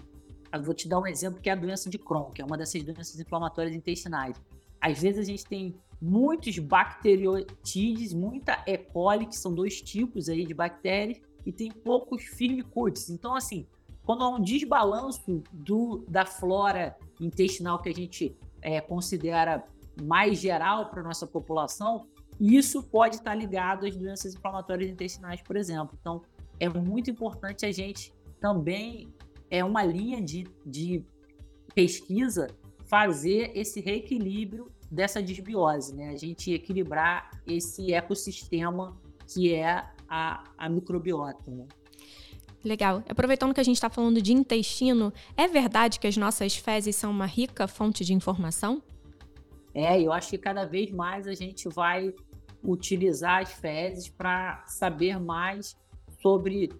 eu 0.52 0.62
vou 0.62 0.74
te 0.74 0.88
dar 0.88 0.98
um 0.98 1.06
exemplo 1.06 1.40
que 1.40 1.48
é 1.48 1.52
a 1.52 1.56
doença 1.56 1.88
de 1.88 1.98
Crohn, 1.98 2.30
que 2.30 2.42
é 2.42 2.44
uma 2.44 2.58
dessas 2.58 2.82
doenças 2.82 3.18
inflamatórias 3.18 3.74
intestinais. 3.74 4.36
Às 4.80 5.00
vezes 5.00 5.20
a 5.20 5.24
gente 5.24 5.44
tem 5.46 5.74
muitos 6.00 6.58
bacteriotides, 6.58 8.12
muita 8.12 8.62
E. 8.66 8.76
coli, 8.76 9.26
que 9.26 9.36
são 9.36 9.54
dois 9.54 9.80
tipos 9.80 10.28
aí 10.28 10.44
de 10.44 10.52
bactérias, 10.52 11.20
e 11.46 11.52
tem 11.52 11.70
poucos 11.70 12.24
firmicutes. 12.24 13.08
Então, 13.08 13.34
assim, 13.34 13.66
quando 14.04 14.24
há 14.24 14.28
um 14.28 14.40
desbalanço 14.40 15.42
do, 15.52 16.04
da 16.08 16.26
flora 16.26 16.96
intestinal 17.20 17.80
que 17.80 17.88
a 17.88 17.94
gente 17.94 18.36
é, 18.60 18.80
considera 18.80 19.64
mais 20.02 20.38
geral 20.38 20.90
para 20.90 21.02
nossa 21.02 21.26
população, 21.26 22.06
isso 22.40 22.82
pode 22.82 23.16
estar 23.16 23.34
ligado 23.34 23.86
às 23.86 23.96
doenças 23.96 24.34
inflamatórias 24.34 24.90
intestinais, 24.90 25.40
por 25.40 25.56
exemplo. 25.56 25.96
Então, 26.00 26.22
é 26.58 26.68
muito 26.68 27.10
importante 27.10 27.64
a 27.64 27.72
gente 27.72 28.12
também 28.40 29.12
é 29.52 29.62
uma 29.62 29.84
linha 29.84 30.22
de, 30.22 30.48
de 30.64 31.04
pesquisa 31.74 32.48
fazer 32.86 33.52
esse 33.54 33.82
reequilíbrio 33.82 34.72
dessa 34.90 35.22
desbiose, 35.22 35.94
né? 35.94 36.08
A 36.08 36.16
gente 36.16 36.50
equilibrar 36.50 37.30
esse 37.46 37.92
ecossistema 37.92 38.98
que 39.26 39.52
é 39.52 39.84
a, 40.08 40.42
a 40.56 40.68
microbiota. 40.70 41.50
Né? 41.50 41.66
Legal. 42.64 43.04
Aproveitando 43.06 43.52
que 43.52 43.60
a 43.60 43.64
gente 43.64 43.76
está 43.76 43.90
falando 43.90 44.22
de 44.22 44.32
intestino, 44.32 45.12
é 45.36 45.46
verdade 45.46 46.00
que 46.00 46.06
as 46.06 46.16
nossas 46.16 46.56
fezes 46.56 46.96
são 46.96 47.10
uma 47.10 47.26
rica 47.26 47.68
fonte 47.68 48.06
de 48.06 48.14
informação? 48.14 48.82
É, 49.74 50.00
eu 50.00 50.12
acho 50.14 50.30
que 50.30 50.38
cada 50.38 50.64
vez 50.64 50.90
mais 50.90 51.26
a 51.26 51.34
gente 51.34 51.68
vai 51.68 52.14
utilizar 52.64 53.42
as 53.42 53.52
fezes 53.52 54.08
para 54.08 54.64
saber 54.66 55.20
mais 55.20 55.76
sobre 56.22 56.70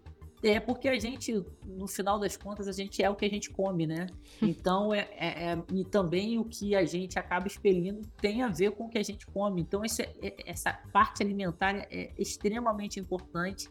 é 0.43 0.59
porque 0.59 0.89
a 0.89 0.99
gente, 0.99 1.45
no 1.65 1.87
final 1.87 2.19
das 2.19 2.37
contas, 2.37 2.67
a 2.67 2.73
gente 2.73 3.03
é 3.03 3.09
o 3.09 3.15
que 3.15 3.25
a 3.25 3.29
gente 3.29 3.51
come, 3.51 3.87
né? 3.87 4.07
Então, 4.41 4.93
é, 4.93 5.09
é, 5.13 5.53
é 5.53 5.63
e 5.73 5.85
também 5.85 6.39
o 6.39 6.45
que 6.45 6.75
a 6.75 6.85
gente 6.85 7.19
acaba 7.19 7.47
expelindo 7.47 8.03
tem 8.21 8.43
a 8.43 8.49
ver 8.49 8.73
com 8.73 8.87
o 8.87 8.89
que 8.89 8.99
a 8.99 9.03
gente 9.03 9.25
come. 9.27 9.63
Então, 9.63 9.85
esse, 9.85 10.03
é, 10.03 10.35
essa 10.45 10.73
parte 10.93 11.23
alimentar 11.23 11.87
é 11.91 12.13
extremamente 12.19 12.99
importante. 12.99 13.69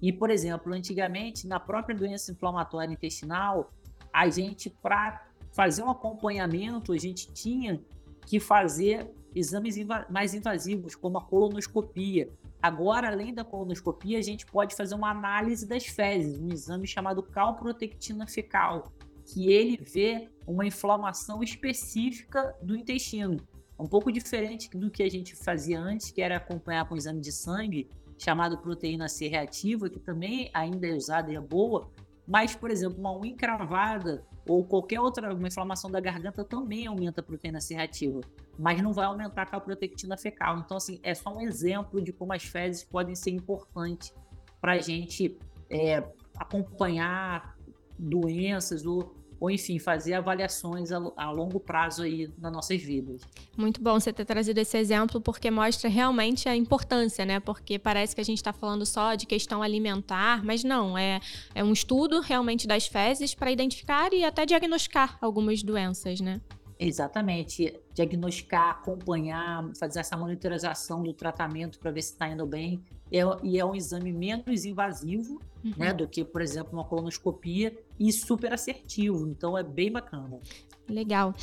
E, 0.00 0.12
por 0.12 0.30
exemplo, 0.30 0.72
antigamente, 0.72 1.46
na 1.46 1.60
própria 1.60 1.94
doença 1.94 2.32
inflamatória 2.32 2.92
intestinal, 2.92 3.70
a 4.12 4.28
gente, 4.28 4.70
para 4.70 5.26
fazer 5.52 5.82
um 5.82 5.90
acompanhamento, 5.90 6.92
a 6.92 6.98
gente 6.98 7.32
tinha 7.32 7.80
que 8.26 8.40
fazer 8.40 9.10
exames 9.34 9.76
mais 10.08 10.32
invasivos, 10.32 10.94
como 10.94 11.18
a 11.18 11.22
colonoscopia. 11.22 12.30
Agora, 12.64 13.08
além 13.08 13.34
da 13.34 13.44
colonoscopia, 13.44 14.18
a 14.18 14.22
gente 14.22 14.46
pode 14.46 14.74
fazer 14.74 14.94
uma 14.94 15.10
análise 15.10 15.68
das 15.68 15.84
fezes, 15.84 16.40
um 16.40 16.48
exame 16.48 16.86
chamado 16.86 17.22
calprotectina 17.22 18.26
fecal, 18.26 18.90
que 19.22 19.52
ele 19.52 19.76
vê 19.76 20.30
uma 20.46 20.64
inflamação 20.64 21.42
específica 21.42 22.56
do 22.62 22.74
intestino. 22.74 23.36
Um 23.78 23.86
pouco 23.86 24.10
diferente 24.10 24.70
do 24.70 24.90
que 24.90 25.02
a 25.02 25.10
gente 25.10 25.36
fazia 25.36 25.78
antes, 25.78 26.10
que 26.10 26.22
era 26.22 26.38
acompanhar 26.38 26.88
com 26.88 26.94
um 26.94 26.96
exame 26.96 27.20
de 27.20 27.32
sangue, 27.32 27.86
chamado 28.16 28.56
proteína 28.56 29.10
C 29.10 29.28
reativa, 29.28 29.90
que 29.90 30.00
também 30.00 30.50
ainda 30.54 30.86
é 30.86 30.94
usada 30.94 31.30
e 31.30 31.36
é 31.36 31.40
boa, 31.42 31.90
mas, 32.26 32.54
por 32.54 32.70
exemplo, 32.70 32.98
uma 32.98 33.16
unha 33.16 33.32
encravada 33.32 34.24
ou 34.46 34.64
qualquer 34.64 35.00
outra 35.00 35.34
uma 35.34 35.48
inflamação 35.48 35.90
da 35.90 36.00
garganta 36.00 36.44
também 36.44 36.86
aumenta 36.86 37.20
a 37.20 37.24
proteína 37.24 37.60
C 37.60 37.74
reativa, 37.74 38.20
mas 38.58 38.80
não 38.80 38.92
vai 38.92 39.06
aumentar 39.06 39.42
a 39.42 39.46
calprotectina 39.46 40.16
fecal. 40.16 40.58
Então, 40.58 40.76
assim, 40.76 41.00
é 41.02 41.14
só 41.14 41.34
um 41.34 41.40
exemplo 41.40 42.00
de 42.00 42.12
como 42.12 42.32
as 42.32 42.44
fezes 42.44 42.84
podem 42.84 43.14
ser 43.14 43.30
importantes 43.30 44.14
para 44.60 44.72
a 44.72 44.78
gente 44.78 45.38
é, 45.68 46.02
acompanhar 46.38 47.56
doenças 47.98 48.86
ou 48.86 49.14
ou 49.44 49.50
enfim, 49.50 49.78
fazer 49.78 50.14
avaliações 50.14 50.90
a, 50.90 50.96
a, 51.16 51.30
longo 51.30 51.60
prazo 51.60 52.02
aí 52.02 52.30
nas 52.38 52.50
nossas 52.50 52.82
vidas. 52.82 53.20
Muito 53.56 53.80
bom 53.80 54.00
você 54.00 54.10
ter 54.10 54.24
trazido 54.24 54.58
esse 54.58 54.76
exemplo, 54.78 55.20
porque 55.20 55.50
mostra 55.50 55.90
realmente 55.90 56.48
a 56.48 56.56
importância, 56.56 57.26
né? 57.26 57.40
Porque 57.40 57.78
parece 57.78 58.14
que 58.14 58.22
a 58.22 58.24
gente 58.24 58.38
está 58.38 58.54
falando 58.54 58.86
só 58.86 59.14
de 59.14 59.26
questão 59.26 59.62
alimentar, 59.62 60.42
mas 60.42 60.64
não, 60.64 60.96
é, 60.96 61.20
é 61.54 61.62
um 61.62 61.74
estudo 61.74 62.20
realmente 62.20 62.66
das 62.66 62.86
fezes 62.86 63.34
para 63.34 63.52
identificar 63.52 64.14
e 64.14 64.24
até 64.24 64.46
diagnosticar 64.46 65.18
algumas 65.20 65.62
doenças, 65.62 66.20
né? 66.20 66.40
Exatamente. 66.78 67.80
Diagnosticar, 67.92 68.70
acompanhar, 68.70 69.70
fazer 69.78 70.00
essa 70.00 70.16
monitorização 70.16 71.02
do 71.02 71.12
tratamento 71.12 71.78
para 71.78 71.90
ver 71.90 72.02
se 72.02 72.12
está 72.12 72.28
indo 72.28 72.46
bem. 72.46 72.82
É, 73.12 73.20
e 73.42 73.58
é 73.58 73.64
um 73.64 73.74
exame 73.74 74.12
menos 74.12 74.64
invasivo 74.64 75.40
uhum. 75.64 75.72
né, 75.76 75.92
do 75.92 76.08
que, 76.08 76.24
por 76.24 76.42
exemplo, 76.42 76.72
uma 76.72 76.84
colonoscopia 76.84 77.76
e 77.98 78.12
super 78.12 78.52
assertivo. 78.52 79.26
Então 79.28 79.56
é 79.56 79.62
bem 79.62 79.90
bacana. 79.90 80.40
Legal. 80.88 81.34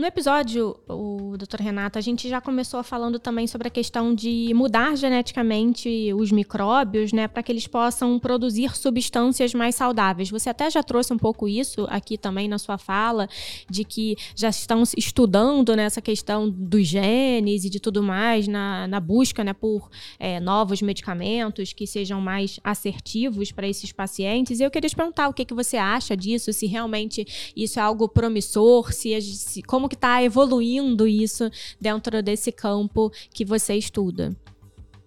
No 0.00 0.06
episódio, 0.06 0.76
o 0.88 1.36
doutor 1.36 1.60
Renato, 1.60 1.98
a 1.98 2.00
gente 2.00 2.26
já 2.26 2.40
começou 2.40 2.82
falando 2.82 3.18
também 3.18 3.46
sobre 3.46 3.68
a 3.68 3.70
questão 3.70 4.14
de 4.14 4.50
mudar 4.54 4.96
geneticamente 4.96 6.10
os 6.14 6.32
micróbios, 6.32 7.12
né, 7.12 7.28
para 7.28 7.42
que 7.42 7.52
eles 7.52 7.66
possam 7.66 8.18
produzir 8.18 8.74
substâncias 8.74 9.52
mais 9.52 9.74
saudáveis. 9.74 10.30
Você 10.30 10.48
até 10.48 10.70
já 10.70 10.82
trouxe 10.82 11.12
um 11.12 11.18
pouco 11.18 11.46
isso 11.46 11.86
aqui 11.90 12.16
também 12.16 12.48
na 12.48 12.58
sua 12.58 12.78
fala, 12.78 13.28
de 13.68 13.84
que 13.84 14.16
já 14.34 14.48
estão 14.48 14.82
estudando 14.96 15.76
nessa 15.76 16.00
questão 16.00 16.48
dos 16.48 16.86
genes 16.86 17.64
e 17.64 17.70
de 17.70 17.78
tudo 17.78 18.02
mais, 18.02 18.48
na, 18.48 18.88
na 18.88 19.00
busca 19.00 19.44
né, 19.44 19.52
por 19.52 19.90
é, 20.18 20.40
novos 20.40 20.80
medicamentos 20.80 21.74
que 21.74 21.86
sejam 21.86 22.22
mais 22.22 22.58
assertivos 22.64 23.52
para 23.52 23.68
esses 23.68 23.92
pacientes. 23.92 24.60
E 24.60 24.62
eu 24.62 24.70
queria 24.70 24.88
te 24.88 24.96
perguntar 24.96 25.28
o 25.28 25.34
que, 25.34 25.44
que 25.44 25.52
você 25.52 25.76
acha 25.76 26.16
disso, 26.16 26.54
se 26.54 26.66
realmente 26.66 27.52
isso 27.54 27.78
é 27.78 27.82
algo 27.82 28.08
promissor, 28.08 28.92
se, 28.94 29.20
se 29.20 29.62
como 29.62 29.89
que 29.90 29.96
está 29.96 30.22
evoluindo 30.22 31.06
isso 31.06 31.50
dentro 31.80 32.22
desse 32.22 32.52
campo 32.52 33.10
que 33.30 33.44
você 33.44 33.74
estuda? 33.74 34.34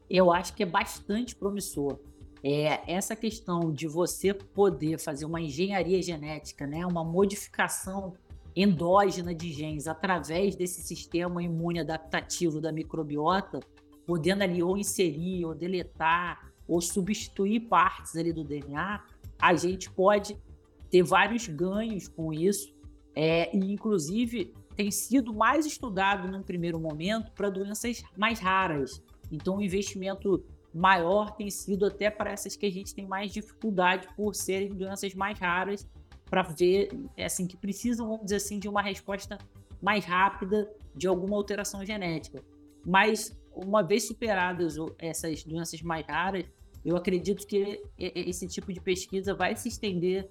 Eu 0.10 0.32
acho 0.32 0.54
que 0.54 0.62
é 0.62 0.66
bastante 0.66 1.36
promissor. 1.36 1.98
É, 2.44 2.82
essa 2.94 3.16
questão 3.16 3.72
de 3.72 3.88
você 3.88 4.34
poder 4.34 5.00
fazer 5.00 5.24
uma 5.26 5.40
engenharia 5.40 6.02
genética, 6.02 6.68
né, 6.68 6.86
uma 6.86 7.04
modificação 7.04 8.14
endógena 8.54 9.34
de 9.34 9.52
genes 9.52 9.88
através 9.88 10.56
desse 10.56 10.82
sistema 10.82 11.42
imune 11.42 11.80
adaptativo 11.80 12.60
da 12.60 12.72
microbiota, 12.72 13.62
podendo 14.06 14.44
ali 14.44 14.62
ou 14.62 14.78
inserir, 14.78 15.46
ou 15.46 15.56
deletar, 15.56 16.52
ou 16.68 16.82
substituir 16.82 17.62
partes 17.62 18.16
ali 18.18 18.34
do 18.34 18.44
DNA, 18.44 19.02
a 19.42 19.54
gente 19.56 19.90
pode 19.90 20.38
ter 20.92 21.02
vários 21.02 21.48
ganhos 21.48 22.08
com 22.08 22.32
isso. 22.34 22.74
É, 23.16 23.56
e 23.56 23.72
inclusive 23.72 24.54
tem 24.76 24.92
sido 24.92 25.34
mais 25.34 25.66
estudado 25.66 26.32
num 26.32 26.42
primeiro 26.42 26.80
momento 26.80 27.32
para 27.32 27.50
doenças 27.50 28.04
mais 28.18 28.40
raras. 28.40 29.04
Então, 29.32 29.58
o 29.58 29.62
investimento 29.62 30.44
maior 30.74 31.32
tem 31.32 31.50
sido 31.50 31.86
até 31.86 32.10
para 32.10 32.32
essas 32.32 32.56
que 32.56 32.66
a 32.66 32.72
gente 32.72 32.94
tem 32.94 33.08
mais 33.08 33.32
dificuldade 33.32 34.08
por 34.16 34.34
serem 34.34 34.70
doenças 34.70 35.14
mais 35.14 35.38
raras, 35.38 35.88
para 36.26 36.42
ver, 36.42 36.90
é 37.16 37.26
assim, 37.26 37.46
que 37.46 37.56
precisam, 37.56 38.08
vamos 38.08 38.24
dizer 38.24 38.38
assim, 38.38 38.58
de 38.58 38.68
uma 38.68 38.82
resposta 38.82 39.38
mais 39.82 40.04
rápida 40.04 40.68
de 40.96 41.08
alguma 41.08 41.36
alteração 41.36 41.86
genética. 41.86 42.44
Mas, 42.86 43.40
uma 43.56 43.84
vez 43.84 44.08
superadas 44.08 44.76
essas 44.98 45.44
doenças 45.44 45.82
mais 45.84 46.06
raras, 46.08 46.46
eu 46.84 46.98
acredito 46.98 47.46
que 47.46 47.84
esse 47.98 48.48
tipo 48.48 48.74
de 48.74 48.82
pesquisa 48.82 49.36
vai 49.36 49.56
se 49.56 49.70
estender, 49.70 50.30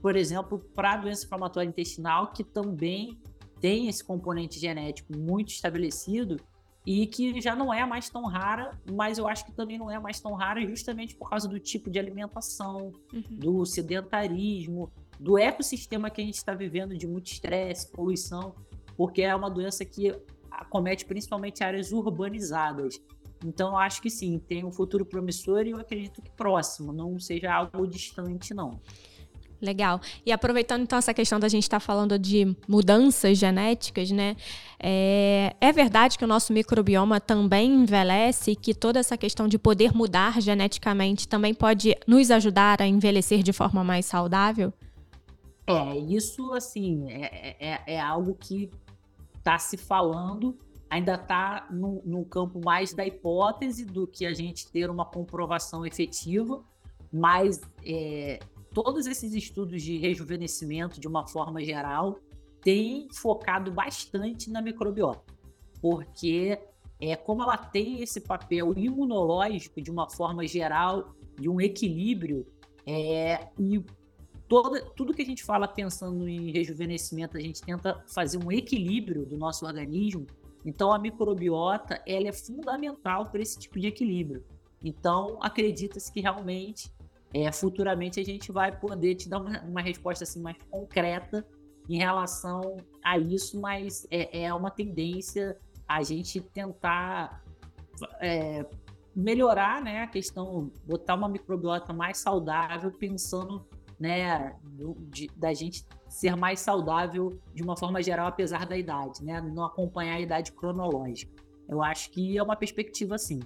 por 0.00 0.14
exemplo, 0.14 0.58
para 0.74 0.92
a 0.92 0.96
doença 0.98 1.24
inflamatória 1.26 1.68
intestinal, 1.68 2.32
que 2.32 2.44
também 2.44 3.18
tem 3.64 3.88
esse 3.88 4.04
componente 4.04 4.60
genético 4.60 5.16
muito 5.16 5.48
estabelecido 5.48 6.36
e 6.84 7.06
que 7.06 7.40
já 7.40 7.56
não 7.56 7.72
é 7.72 7.86
mais 7.86 8.10
tão 8.10 8.26
rara, 8.26 8.78
mas 8.92 9.16
eu 9.16 9.26
acho 9.26 9.46
que 9.46 9.52
também 9.52 9.78
não 9.78 9.90
é 9.90 9.98
mais 9.98 10.20
tão 10.20 10.34
rara 10.34 10.60
justamente 10.66 11.16
por 11.16 11.30
causa 11.30 11.48
do 11.48 11.58
tipo 11.58 11.88
de 11.90 11.98
alimentação, 11.98 12.92
uhum. 13.10 13.22
do 13.30 13.64
sedentarismo, 13.64 14.92
do 15.18 15.38
ecossistema 15.38 16.10
que 16.10 16.20
a 16.20 16.24
gente 16.26 16.34
está 16.34 16.52
vivendo 16.52 16.94
de 16.94 17.06
muito 17.06 17.28
estresse, 17.28 17.90
poluição, 17.90 18.54
porque 18.98 19.22
é 19.22 19.34
uma 19.34 19.48
doença 19.48 19.82
que 19.82 20.14
acomete 20.50 21.06
principalmente 21.06 21.64
áreas 21.64 21.90
urbanizadas. 21.90 23.00
Então, 23.42 23.70
eu 23.70 23.78
acho 23.78 24.02
que 24.02 24.10
sim, 24.10 24.38
tem 24.38 24.62
um 24.62 24.70
futuro 24.70 25.06
promissor 25.06 25.66
e 25.66 25.70
eu 25.70 25.78
acredito 25.78 26.20
que 26.20 26.30
próximo, 26.32 26.92
não 26.92 27.18
seja 27.18 27.50
algo 27.50 27.86
distante, 27.86 28.52
não. 28.52 28.78
Legal. 29.60 30.00
E 30.26 30.32
aproveitando 30.32 30.82
então 30.82 30.98
essa 30.98 31.14
questão 31.14 31.40
da 31.40 31.48
gente 31.48 31.62
estar 31.62 31.80
tá 31.80 31.80
falando 31.80 32.18
de 32.18 32.54
mudanças 32.68 33.38
genéticas, 33.38 34.10
né? 34.10 34.36
É, 34.78 35.54
é, 35.60 35.72
verdade 35.72 36.18
que 36.18 36.24
o 36.24 36.28
nosso 36.28 36.52
microbioma 36.52 37.20
também 37.20 37.72
envelhece 37.72 38.50
e 38.50 38.56
que 38.56 38.74
toda 38.74 39.00
essa 39.00 39.16
questão 39.16 39.48
de 39.48 39.58
poder 39.58 39.94
mudar 39.94 40.40
geneticamente 40.42 41.26
também 41.26 41.54
pode 41.54 41.96
nos 42.06 42.30
ajudar 42.30 42.82
a 42.82 42.86
envelhecer 42.86 43.42
de 43.42 43.52
forma 43.52 43.82
mais 43.82 44.04
saudável? 44.04 44.72
É, 45.66 45.96
isso 45.96 46.52
assim 46.52 47.10
é, 47.10 47.56
é, 47.58 47.94
é 47.94 48.00
algo 48.00 48.34
que 48.34 48.70
está 49.38 49.58
se 49.58 49.76
falando, 49.76 50.58
ainda 50.90 51.14
está 51.14 51.66
no, 51.70 52.02
no 52.04 52.24
campo 52.24 52.60
mais 52.62 52.92
da 52.92 53.06
hipótese 53.06 53.84
do 53.84 54.06
que 54.06 54.26
a 54.26 54.34
gente 54.34 54.70
ter 54.70 54.90
uma 54.90 55.04
comprovação 55.04 55.86
efetiva, 55.86 56.62
mas 57.12 57.60
é, 57.84 58.40
todos 58.74 59.06
esses 59.06 59.32
estudos 59.32 59.82
de 59.82 59.96
rejuvenescimento, 59.96 61.00
de 61.00 61.06
uma 61.06 61.26
forma 61.26 61.64
geral, 61.64 62.18
têm 62.60 63.08
focado 63.12 63.70
bastante 63.70 64.50
na 64.50 64.60
microbiota, 64.60 65.32
porque 65.80 66.58
é 67.00 67.14
como 67.14 67.42
ela 67.42 67.56
tem 67.56 68.02
esse 68.02 68.20
papel 68.20 68.76
imunológico 68.76 69.80
de 69.80 69.90
uma 69.90 70.10
forma 70.10 70.46
geral, 70.46 71.14
de 71.38 71.48
um 71.48 71.60
equilíbrio, 71.60 72.46
é, 72.84 73.48
e 73.58 73.82
toda, 74.48 74.84
tudo 74.96 75.14
que 75.14 75.22
a 75.22 75.26
gente 75.26 75.44
fala 75.44 75.68
pensando 75.68 76.28
em 76.28 76.50
rejuvenescimento, 76.50 77.36
a 77.36 77.40
gente 77.40 77.62
tenta 77.62 78.02
fazer 78.08 78.38
um 78.44 78.50
equilíbrio 78.50 79.24
do 79.24 79.36
nosso 79.36 79.64
organismo. 79.64 80.26
Então, 80.64 80.92
a 80.92 80.98
microbiota 80.98 82.02
ela 82.06 82.28
é 82.28 82.32
fundamental 82.32 83.26
para 83.30 83.40
esse 83.40 83.58
tipo 83.58 83.78
de 83.78 83.86
equilíbrio. 83.86 84.44
Então, 84.82 85.38
acredita-se 85.40 86.12
que 86.12 86.20
realmente 86.20 86.90
é, 87.34 87.50
futuramente 87.50 88.20
a 88.20 88.24
gente 88.24 88.52
vai 88.52 88.70
poder 88.70 89.16
te 89.16 89.28
dar 89.28 89.40
uma, 89.40 89.60
uma, 89.62 89.80
resposta 89.82 90.22
assim 90.22 90.40
mais 90.40 90.56
concreta 90.70 91.44
em 91.88 91.98
relação 91.98 92.76
a 93.02 93.18
isso, 93.18 93.60
mas 93.60 94.06
é, 94.08 94.44
é 94.44 94.54
uma 94.54 94.70
tendência 94.70 95.58
a 95.86 96.02
gente 96.04 96.40
tentar 96.40 97.44
é, 98.20 98.64
melhorar 99.14 99.82
né, 99.82 100.02
a 100.02 100.06
questão, 100.06 100.70
botar 100.86 101.16
uma 101.16 101.28
microbiota 101.28 101.92
mais 101.92 102.18
saudável, 102.18 102.92
pensando 102.92 103.66
né, 103.98 104.54
de, 105.10 105.28
da 105.36 105.52
gente 105.52 105.84
ser 106.08 106.36
mais 106.36 106.60
saudável 106.60 107.36
de 107.52 107.64
uma 107.64 107.76
forma 107.76 108.00
geral, 108.00 108.28
apesar 108.28 108.64
da 108.64 108.78
idade, 108.78 109.24
né, 109.24 109.40
não 109.40 109.64
acompanhar 109.64 110.14
a 110.14 110.20
idade 110.20 110.52
cronológica. 110.52 111.32
Eu 111.68 111.82
acho 111.82 112.10
que 112.10 112.38
é 112.38 112.42
uma 112.42 112.54
perspectiva 112.54 113.16
assim. 113.16 113.40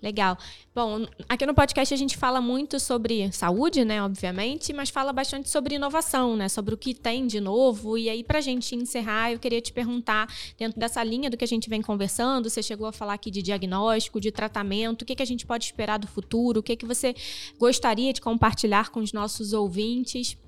Legal. 0.00 0.38
Bom, 0.72 1.06
aqui 1.28 1.44
no 1.44 1.52
podcast 1.52 1.92
a 1.92 1.96
gente 1.96 2.16
fala 2.16 2.40
muito 2.40 2.78
sobre 2.78 3.32
saúde, 3.32 3.84
né, 3.84 4.00
obviamente, 4.00 4.72
mas 4.72 4.90
fala 4.90 5.12
bastante 5.12 5.50
sobre 5.50 5.74
inovação, 5.74 6.36
né, 6.36 6.48
sobre 6.48 6.72
o 6.72 6.78
que 6.78 6.94
tem 6.94 7.26
de 7.26 7.40
novo. 7.40 7.98
E 7.98 8.08
aí, 8.08 8.22
para 8.22 8.38
a 8.38 8.40
gente 8.40 8.76
encerrar, 8.76 9.32
eu 9.32 9.40
queria 9.40 9.60
te 9.60 9.72
perguntar, 9.72 10.32
dentro 10.56 10.78
dessa 10.78 11.02
linha 11.02 11.28
do 11.28 11.36
que 11.36 11.44
a 11.44 11.48
gente 11.48 11.68
vem 11.68 11.82
conversando, 11.82 12.48
você 12.48 12.62
chegou 12.62 12.86
a 12.86 12.92
falar 12.92 13.14
aqui 13.14 13.28
de 13.28 13.42
diagnóstico, 13.42 14.20
de 14.20 14.30
tratamento, 14.30 15.02
o 15.02 15.04
que, 15.04 15.16
que 15.16 15.22
a 15.22 15.26
gente 15.26 15.44
pode 15.44 15.64
esperar 15.64 15.98
do 15.98 16.06
futuro, 16.06 16.60
o 16.60 16.62
que, 16.62 16.76
que 16.76 16.86
você 16.86 17.12
gostaria 17.58 18.12
de 18.12 18.20
compartilhar 18.20 18.90
com 18.90 19.00
os 19.00 19.12
nossos 19.12 19.52
ouvintes? 19.52 20.38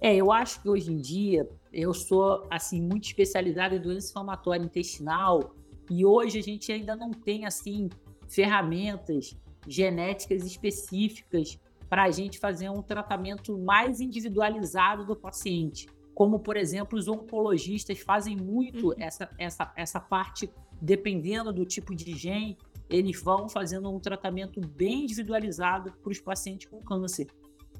É, 0.00 0.14
eu 0.14 0.30
acho 0.30 0.62
que 0.62 0.68
hoje 0.68 0.92
em 0.92 0.98
dia 0.98 1.48
eu 1.72 1.92
sou 1.92 2.46
assim 2.50 2.80
muito 2.80 3.06
especializado 3.06 3.74
em 3.74 3.80
doença 3.80 4.10
inflamatória 4.10 4.62
intestinal 4.62 5.56
e 5.90 6.04
hoje 6.04 6.38
a 6.38 6.42
gente 6.42 6.70
ainda 6.70 6.94
não 6.94 7.10
tem 7.10 7.46
assim 7.46 7.88
ferramentas 8.28 9.36
genéticas 9.66 10.44
específicas 10.44 11.58
para 11.88 12.04
a 12.04 12.10
gente 12.10 12.38
fazer 12.38 12.68
um 12.68 12.82
tratamento 12.82 13.58
mais 13.58 14.00
individualizado 14.00 15.04
do 15.04 15.14
paciente. 15.14 15.88
Como, 16.14 16.38
por 16.38 16.56
exemplo, 16.56 16.98
os 16.98 17.08
oncologistas 17.08 17.98
fazem 18.00 18.36
muito 18.36 18.88
uhum. 18.88 18.94
essa, 18.98 19.28
essa, 19.38 19.72
essa 19.76 20.00
parte, 20.00 20.50
dependendo 20.80 21.52
do 21.52 21.64
tipo 21.64 21.94
de 21.94 22.16
gene, 22.16 22.56
eles 22.88 23.20
vão 23.20 23.48
fazendo 23.48 23.90
um 23.90 23.98
tratamento 23.98 24.60
bem 24.60 25.04
individualizado 25.04 25.92
para 26.02 26.10
os 26.10 26.20
pacientes 26.20 26.68
com 26.68 26.80
câncer. 26.80 27.26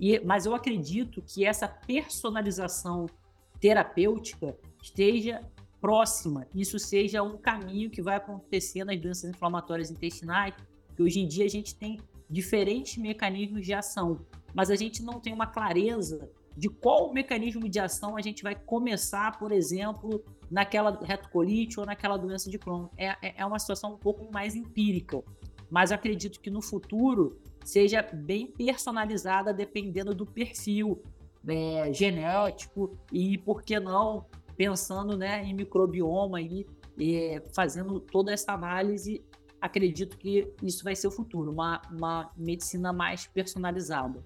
E, 0.01 0.19
mas 0.21 0.47
eu 0.47 0.55
acredito 0.55 1.23
que 1.23 1.45
essa 1.45 1.69
personalização 1.69 3.07
terapêutica 3.61 4.57
esteja 4.83 5.41
próxima, 5.85 6.47
isso 6.55 6.79
seja 6.79 7.23
um 7.23 7.37
caminho 7.37 7.91
que 7.91 8.01
vai 8.01 8.17
acontecer 8.17 8.85
nas 8.85 8.99
doenças 8.99 9.29
inflamatórias 9.29 9.91
intestinais, 9.91 10.55
que 10.97 11.03
hoje 11.03 11.21
em 11.21 11.29
dia 11.29 11.45
a 11.45 11.49
gente 11.49 11.75
tem 11.75 12.01
diferentes 12.27 12.97
mecanismos 12.97 13.67
de 13.67 13.75
ação, 13.75 14.25
mas 14.55 14.71
a 14.71 14.77
gente 14.77 15.03
não 15.03 15.21
tem 15.21 15.35
uma 15.35 15.47
clareza 15.47 16.31
de 16.57 16.71
qual 16.71 17.13
mecanismo 17.13 17.69
de 17.69 17.79
ação 17.79 18.17
a 18.17 18.23
gente 18.23 18.43
vai 18.43 18.55
começar, 18.55 19.39
por 19.39 19.53
exemplo, 19.53 20.25
naquela 20.51 20.99
retocolite 21.05 21.79
ou 21.79 21.85
naquela 21.85 22.17
doença 22.17 22.51
de 22.51 22.59
Crohn. 22.59 22.89
É, 22.97 23.09
é, 23.21 23.35
é 23.37 23.45
uma 23.45 23.59
situação 23.59 23.93
um 23.93 23.99
pouco 23.99 24.33
mais 24.33 24.57
empírica, 24.57 25.23
mas 25.69 25.93
acredito 25.93 26.41
que 26.41 26.49
no 26.49 26.63
futuro 26.63 27.39
seja 27.63 28.01
bem 28.01 28.47
personalizada 28.47 29.53
dependendo 29.53 30.15
do 30.15 30.25
perfil 30.25 31.03
é, 31.47 31.93
genético 31.93 32.97
e, 33.13 33.37
por 33.37 33.63
que 33.63 33.79
não, 33.79 34.25
pensando 34.57 35.17
né, 35.17 35.45
em 35.45 35.55
microbioma 35.55 36.41
e, 36.41 36.67
e 36.99 37.43
fazendo 37.53 38.01
toda 38.01 38.33
essa 38.33 38.53
análise, 38.53 39.25
acredito 39.61 40.17
que 40.19 40.53
isso 40.63 40.85
vai 40.85 40.95
ser 40.95 41.07
o 41.07 41.11
futuro, 41.11 41.51
uma, 41.51 41.81
uma 41.91 42.31
medicina 42.37 42.93
mais 42.93 43.27
personalizada. 43.27 44.23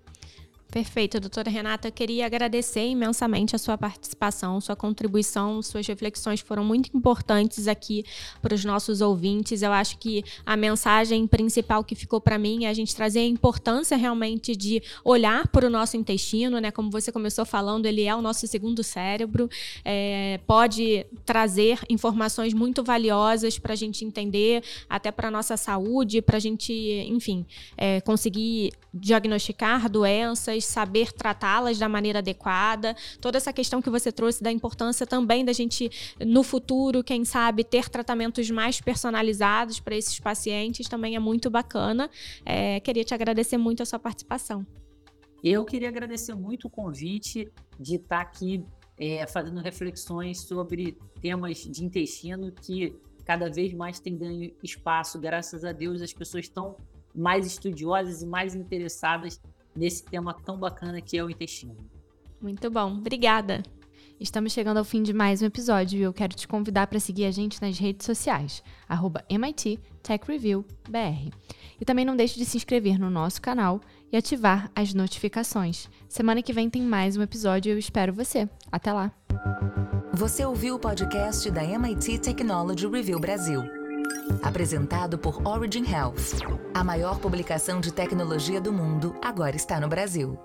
Perfeito, 0.70 1.18
doutora 1.18 1.48
Renata. 1.48 1.88
Eu 1.88 1.92
queria 1.92 2.26
agradecer 2.26 2.87
imensamente 2.87 3.57
a 3.57 3.59
sua 3.59 3.78
participação, 3.78 4.61
sua 4.61 4.76
contribuição, 4.76 5.62
suas 5.62 5.87
reflexões 5.87 6.40
foram 6.40 6.62
muito 6.62 6.94
importantes 6.94 7.66
aqui 7.66 8.04
para 8.42 8.54
os 8.54 8.66
nossos 8.66 9.00
ouvintes. 9.00 9.62
Eu 9.62 9.72
acho 9.72 9.96
que 9.96 10.22
a 10.44 10.59
mensagem 10.59 11.26
principal 11.26 11.83
que 11.83 11.94
ficou 11.94 12.20
para 12.20 12.38
mim 12.38 12.66
é 12.66 12.68
a 12.68 12.74
gente 12.74 12.94
trazer 12.94 13.20
a 13.20 13.24
importância 13.24 13.96
realmente 13.96 14.54
de 14.54 14.83
olhar 15.02 15.48
para 15.48 15.66
o 15.66 15.70
nosso 15.70 15.96
intestino, 15.96 16.59
né? 16.61 16.70
Como 16.70 16.90
você 16.90 17.11
começou 17.11 17.46
falando, 17.46 17.87
ele 17.87 18.04
é 18.04 18.14
o 18.14 18.20
nosso 18.20 18.46
segundo 18.46 18.83
cérebro, 18.83 19.48
é, 19.83 20.38
pode 20.46 21.07
trazer 21.24 21.78
informações 21.88 22.52
muito 22.52 22.85
valiosas 22.85 23.59
para 23.59 23.72
a 23.72 23.76
gente 23.76 24.04
entender, 24.04 24.62
até 24.87 25.11
para 25.11 25.28
a 25.28 25.31
nossa 25.31 25.57
saúde, 25.57 26.20
para 26.20 26.37
a 26.37 26.40
gente, 26.40 26.74
enfim, 27.09 27.46
é, 27.74 28.02
conseguir 28.02 28.72
diagnosticar 28.92 29.88
doenças, 29.88 30.58
saber 30.61 31.12
tratá-las 31.12 31.79
da 31.79 31.88
maneira 31.88 32.18
adequada. 32.18 32.97
Toda 33.21 33.37
essa 33.37 33.53
questão 33.53 33.81
que 33.83 33.90
você 33.90 34.12
trouxe 34.12 34.42
da 34.42 34.51
importância 34.51 35.07
também 35.07 35.44
da 35.44 35.53
gente, 35.53 35.90
no 36.21 36.42
futuro, 36.42 37.03
quem 37.03 37.25
sabe, 37.25 37.64
ter 37.64 37.88
tratamentos 37.88 38.51
mais 38.51 38.81
personalizados 38.81 39.81
para 39.81 39.97
esses 39.97 40.18
pacientes 40.18 40.88
também 40.88 41.16
é 41.16 41.18
muito 41.18 41.51
bacana. 41.51 42.11
É, 42.44 42.81
queria 42.81 43.05
te 43.05 43.14
agradecer 43.14 43.57
muito 43.57 43.83
a 43.83 43.87
sua 43.87 43.99
participação. 43.99 44.66
Eu 45.42 45.64
queria 45.64 45.88
agradecer 45.88 46.35
muito 46.35 46.66
o 46.66 46.71
convite 46.71 47.49
de 47.79 47.94
estar 47.94 48.21
aqui 48.21 48.64
é, 48.99 49.27
fazendo 49.27 49.61
reflexões 49.61 50.40
sobre 50.40 50.99
temas 51.21 51.59
de 51.59 51.85
intestino 51.85 52.51
que 52.51 52.97
cada 53.25 53.49
vez 53.49 53.73
mais 53.73 54.01
tem 54.01 54.16
ganho 54.16 54.53
espaço. 54.62 55.18
Graças 55.18 55.64
a 55.64 55.71
Deus, 55.71 56.03
as 56.03 56.12
pessoas 56.12 56.47
estão 56.47 56.77
mais 57.14 57.47
estudiosas 57.47 58.23
e 58.23 58.27
mais 58.27 58.55
interessadas 58.55 59.40
nesse 59.79 60.05
tema 60.05 60.35
tão 60.35 60.59
bacana 60.59 61.01
que 61.01 61.17
é 61.17 61.25
o 61.25 61.31
intestino. 61.31 61.77
Muito 62.41 62.71
bom, 62.71 62.93
obrigada. 62.99 63.62
Estamos 64.21 64.53
chegando 64.53 64.79
ao 64.79 64.85
fim 64.85 65.03
de 65.03 65.12
mais 65.12 65.43
um 65.43 65.47
episódio 65.47 65.99
e 65.99 66.03
eu 66.03 66.12
quero 66.12 66.35
te 66.35 66.49
convidar 66.49 66.88
para 66.88 66.99
seguir 66.99 67.25
a 67.25 67.31
gente 67.31 67.62
nas 67.62 67.79
redes 67.79 68.05
sociais, 68.05 68.64
MIT 69.29 69.79
Tech 70.03 70.25
Review 70.27 70.64
BR. 70.88 71.33
E 71.81 71.85
também 71.85 72.05
não 72.05 72.17
deixe 72.17 72.37
de 72.37 72.45
se 72.45 72.57
inscrever 72.57 72.99
no 72.99 73.09
nosso 73.09 73.41
canal 73.41 73.81
e 74.11 74.17
ativar 74.17 74.73
as 74.75 74.93
notificações. 74.93 75.88
Semana 76.09 76.43
que 76.43 76.53
vem 76.53 76.69
tem 76.69 76.83
mais 76.83 77.17
um 77.17 77.23
episódio 77.23 77.71
e 77.71 77.73
eu 77.73 77.79
espero 77.79 78.12
você. 78.12 78.49
Até 78.73 78.93
lá! 78.93 79.12
Você 80.12 80.45
ouviu 80.45 80.75
o 80.75 80.81
podcast 80.81 81.49
da 81.53 81.62
MIT 81.62 82.19
Technology 82.19 82.88
Review 82.88 83.21
Brasil. 83.21 83.78
Apresentado 84.42 85.18
por 85.18 85.47
Origin 85.47 85.85
Health. 85.85 86.42
A 86.75 86.85
maior 86.85 87.18
publicação 87.18 87.81
de 87.81 87.92
tecnologia 87.92 88.61
do 88.61 88.73
mundo 88.73 89.14
agora 89.23 89.57
está 89.57 89.81
no 89.81 89.88
Brasil. 89.88 90.38